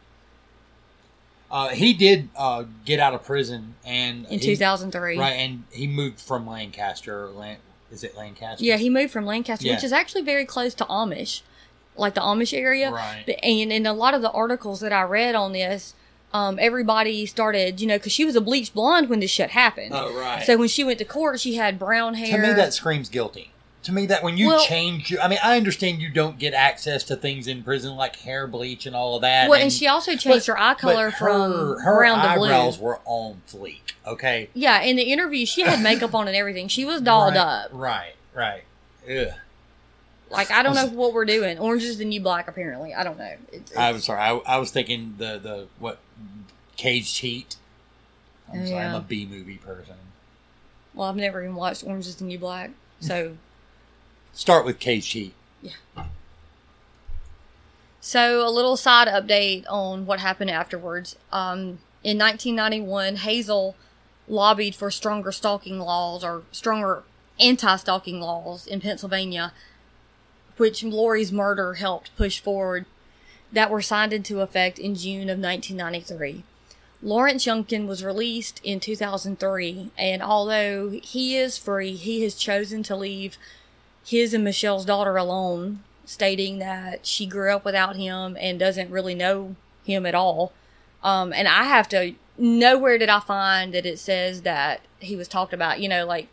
uh, 1.54 1.68
he 1.68 1.92
did 1.92 2.28
uh, 2.36 2.64
get 2.84 2.98
out 2.98 3.14
of 3.14 3.22
prison 3.22 3.76
and 3.84 4.24
in 4.26 4.40
he- 4.40 4.46
2003. 4.46 5.16
Right, 5.16 5.30
and 5.30 5.62
he 5.70 5.86
moved 5.86 6.20
from 6.20 6.48
Lancaster. 6.48 7.28
Lan- 7.28 7.58
Is 7.92 8.02
it 8.02 8.16
Lancaster? 8.16 8.64
Yeah, 8.64 8.76
he 8.76 8.90
moved 8.90 9.12
from 9.12 9.24
Lancaster, 9.24 9.66
Yeah. 9.66 9.74
which 9.74 9.84
is 9.84 9.92
actually 9.92 10.22
very 10.22 10.44
close 10.44 10.74
to 10.74 10.84
Amish, 10.86 11.42
like 11.96 12.14
the 12.14 12.22
Amish 12.22 12.52
area. 12.52 12.90
Right. 12.90 13.22
But- 13.24 13.36
And 13.44 13.72
in 13.72 13.86
a 13.86 13.92
lot 13.92 14.14
of 14.14 14.22
the 14.22 14.32
articles 14.32 14.80
that 14.80 14.92
I 14.92 15.02
read 15.02 15.36
on 15.36 15.52
this, 15.52 15.94
um, 16.34 16.58
everybody 16.60 17.24
started, 17.24 17.80
you 17.80 17.86
know, 17.86 17.96
because 17.96 18.12
she 18.12 18.24
was 18.26 18.34
a 18.36 18.40
bleached 18.40 18.74
blonde 18.74 19.08
when 19.08 19.20
this 19.20 19.30
shit 19.30 19.50
happened. 19.50 19.92
Oh, 19.94 20.12
right. 20.18 20.42
So 20.44 20.58
when 20.58 20.68
she 20.68 20.82
went 20.84 20.98
to 20.98 21.04
court, 21.04 21.40
she 21.40 21.54
had 21.54 21.78
brown 21.78 22.14
hair. 22.14 22.36
to 22.42 22.48
me, 22.48 22.52
that 22.54 22.74
screams 22.74 23.08
guilty. 23.08 23.52
To 23.84 23.92
me, 23.92 24.06
that 24.06 24.22
when 24.22 24.36
you 24.38 24.48
Well- 24.48 24.64
change, 24.64 25.10
your, 25.10 25.20
I 25.20 25.28
mean, 25.28 25.38
I 25.44 25.56
understand 25.56 26.00
you 26.02 26.08
don't 26.10 26.38
get 26.38 26.52
access 26.54 27.04
to 27.04 27.16
things 27.16 27.46
in 27.46 27.62
prison 27.62 27.94
like 27.96 28.16
hair 28.16 28.46
bleach 28.46 28.84
and 28.86 28.96
all 28.96 29.14
of 29.16 29.22
that. 29.22 29.48
well, 29.48 29.60
and 29.60 29.72
she 29.72 29.86
also 29.86 30.16
changed 30.16 30.46
her 30.46 30.58
eye 30.58 30.74
color 30.74 31.10
her, 31.10 31.16
from 31.16 31.78
her 31.80 31.96
brown 31.98 32.26
to 32.26 32.38
blue. 32.38 32.46
eyebrows 32.48 32.78
were 32.78 32.98
on 33.04 33.42
fleek. 33.48 33.80
Okay, 34.06 34.48
Yeah, 34.54 34.80
in 34.82 34.96
the 34.96 35.02
interview, 35.04 35.46
she 35.46 35.60
had 35.62 35.80
makeup 35.82 36.14
on 36.16 36.26
and 36.28 36.36
everything. 36.36 36.66
She 36.68 36.84
was 36.84 37.00
dolled 37.00 37.34
right, 37.34 37.40
up. 37.64 37.70
Right, 37.72 38.14
right. 38.34 38.64
Ugh. 39.08 39.28
Like 40.30 40.50
I 40.50 40.62
don't 40.62 40.74
know 40.74 40.86
what 40.88 41.12
we're 41.12 41.24
doing. 41.26 41.58
Orange 41.58 41.82
is 41.84 41.98
the 41.98 42.04
new 42.04 42.20
black. 42.20 42.48
Apparently, 42.48 42.92
I 42.94 43.04
don't 43.04 43.18
know. 43.18 43.34
I'm 43.76 44.00
sorry. 44.00 44.20
I, 44.20 44.30
I 44.38 44.56
was 44.58 44.70
thinking 44.70 45.14
the 45.18 45.38
the 45.38 45.66
what 45.78 45.98
Cage 46.76 47.18
Heat. 47.18 47.56
I'm 48.52 48.62
Oh, 48.62 48.66
sorry. 48.66 48.84
I'm 48.84 48.94
a 48.94 49.00
B 49.00 49.26
movie 49.30 49.56
person. 49.56 49.94
well, 50.92 51.08
I've 51.08 51.16
never 51.16 51.42
even 51.42 51.54
watched 51.56 51.84
Orange 51.84 52.06
is 52.06 52.16
the 52.16 52.24
New 52.24 52.38
Black, 52.38 52.70
so 53.00 53.36
Start 54.32 54.64
with 54.64 54.78
Cage 54.80 55.08
Heat. 55.12 55.34
Yeah. 55.62 55.72
So, 58.00 58.46
a 58.46 58.50
little 58.50 58.76
side 58.76 59.08
update 59.08 59.64
on 59.68 60.04
what 60.04 60.20
happened 60.20 60.50
afterwards. 60.50 61.16
Um, 61.32 61.78
in 62.02 62.18
1991, 62.18 63.16
Hazel 63.16 63.76
lobbied 64.28 64.74
for 64.74 64.90
stronger 64.90 65.32
stalking 65.32 65.78
laws 65.78 66.22
or 66.22 66.42
stronger 66.52 67.02
anti 67.40 67.76
stalking 67.76 68.20
laws 68.20 68.66
in 68.66 68.80
Pennsylvania, 68.80 69.52
which 70.56 70.84
Laurie's 70.84 71.32
murder 71.32 71.74
helped 71.74 72.16
push 72.16 72.40
forward, 72.40 72.86
that 73.52 73.70
were 73.70 73.82
signed 73.82 74.12
into 74.12 74.40
effect 74.40 74.78
in 74.78 74.94
June 74.94 75.28
of 75.28 75.38
1993. 75.38 76.42
Lawrence 77.02 77.44
Yunkin 77.44 77.86
was 77.86 78.04
released 78.04 78.60
in 78.64 78.80
2003, 78.80 79.90
and 79.98 80.22
although 80.22 80.90
he 81.02 81.36
is 81.36 81.58
free, 81.58 81.94
he 81.94 82.22
has 82.22 82.34
chosen 82.34 82.82
to 82.82 82.96
leave 82.96 83.36
his 84.04 84.34
and 84.34 84.44
Michelle's 84.44 84.84
daughter 84.84 85.16
alone, 85.16 85.80
stating 86.04 86.58
that 86.58 87.06
she 87.06 87.26
grew 87.26 87.54
up 87.54 87.64
without 87.64 87.96
him 87.96 88.36
and 88.40 88.58
doesn't 88.58 88.90
really 88.90 89.14
know 89.14 89.56
him 89.84 90.06
at 90.06 90.14
all. 90.14 90.52
Um, 91.02 91.32
and 91.32 91.46
I 91.46 91.64
have 91.64 91.88
to 91.90 92.14
nowhere 92.36 92.98
did 92.98 93.08
I 93.08 93.20
find 93.20 93.72
that 93.74 93.86
it 93.86 93.98
says 93.98 94.42
that 94.42 94.80
he 94.98 95.16
was 95.16 95.28
talked 95.28 95.52
about, 95.52 95.80
you 95.80 95.88
know, 95.88 96.04
like 96.04 96.28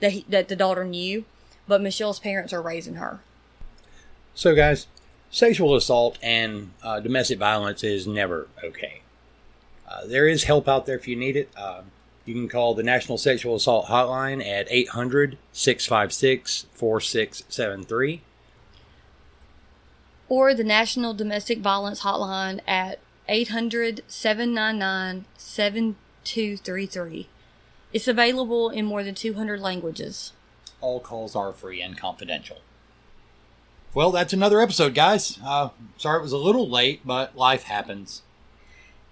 that 0.00 0.12
he, 0.12 0.24
that 0.28 0.48
the 0.48 0.56
daughter 0.56 0.84
knew, 0.84 1.24
but 1.70 1.80
Michelle's 1.80 2.18
parents 2.18 2.52
are 2.52 2.60
raising 2.60 2.96
her. 2.96 3.20
So, 4.34 4.56
guys, 4.56 4.88
sexual 5.30 5.76
assault 5.76 6.18
and 6.20 6.72
uh, 6.82 6.98
domestic 6.98 7.38
violence 7.38 7.84
is 7.84 8.08
never 8.08 8.48
okay. 8.62 9.02
Uh, 9.88 10.04
there 10.04 10.26
is 10.26 10.44
help 10.44 10.68
out 10.68 10.84
there 10.84 10.96
if 10.96 11.06
you 11.06 11.14
need 11.14 11.36
it. 11.36 11.48
Uh, 11.56 11.82
you 12.24 12.34
can 12.34 12.48
call 12.48 12.74
the 12.74 12.82
National 12.82 13.16
Sexual 13.16 13.54
Assault 13.54 13.86
Hotline 13.86 14.44
at 14.44 14.66
800 14.68 15.38
656 15.52 16.66
4673. 16.72 18.22
Or 20.28 20.52
the 20.54 20.64
National 20.64 21.14
Domestic 21.14 21.60
Violence 21.60 22.02
Hotline 22.02 22.60
at 22.66 22.98
800 23.28 24.02
799 24.08 25.24
7233. 25.36 27.28
It's 27.92 28.08
available 28.08 28.70
in 28.70 28.84
more 28.86 29.04
than 29.04 29.14
200 29.14 29.60
languages. 29.60 30.32
All 30.80 31.00
calls 31.00 31.36
are 31.36 31.52
free 31.52 31.80
and 31.82 31.96
confidential. 31.96 32.58
Well, 33.92 34.12
that's 34.12 34.32
another 34.32 34.60
episode, 34.60 34.94
guys. 34.94 35.38
Uh, 35.44 35.70
sorry 35.96 36.20
it 36.20 36.22
was 36.22 36.32
a 36.32 36.38
little 36.38 36.68
late, 36.68 37.00
but 37.04 37.36
life 37.36 37.64
happens. 37.64 38.22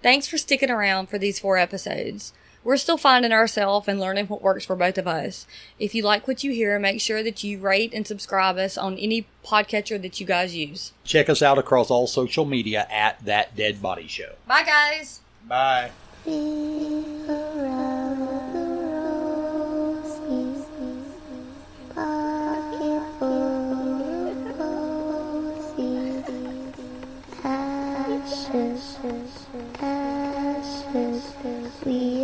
Thanks 0.01 0.27
for 0.27 0.37
sticking 0.37 0.69
around 0.69 1.07
for 1.07 1.17
these 1.17 1.39
four 1.39 1.57
episodes. 1.57 2.31
We're 2.63 2.77
still 2.77 2.97
finding 2.97 3.31
ourselves 3.31 3.87
and 3.87 3.99
learning 3.99 4.27
what 4.27 4.41
works 4.41 4.65
for 4.65 4.75
both 4.75 4.97
of 4.97 5.07
us. 5.07 5.47
If 5.79 5.95
you 5.95 6.03
like 6.03 6.27
what 6.27 6.43
you 6.43 6.51
hear, 6.51 6.77
make 6.77 6.99
sure 6.99 7.23
that 7.23 7.43
you 7.43 7.59
rate 7.59 7.93
and 7.93 8.05
subscribe 8.05 8.57
us 8.57 8.77
on 8.77 8.97
any 8.97 9.27
podcatcher 9.45 10.01
that 10.01 10.19
you 10.19 10.25
guys 10.25 10.55
use. 10.55 10.91
Check 11.03 11.29
us 11.29 11.41
out 11.41 11.57
across 11.57 11.89
all 11.89 12.05
social 12.07 12.45
media 12.45 12.85
at 12.91 13.23
That 13.25 13.55
Dead 13.55 13.81
Body 13.81 14.07
Show. 14.07 14.33
Bye, 14.45 14.63
guys. 14.63 15.21
Bye. 15.47 15.91
Are. 31.85 32.18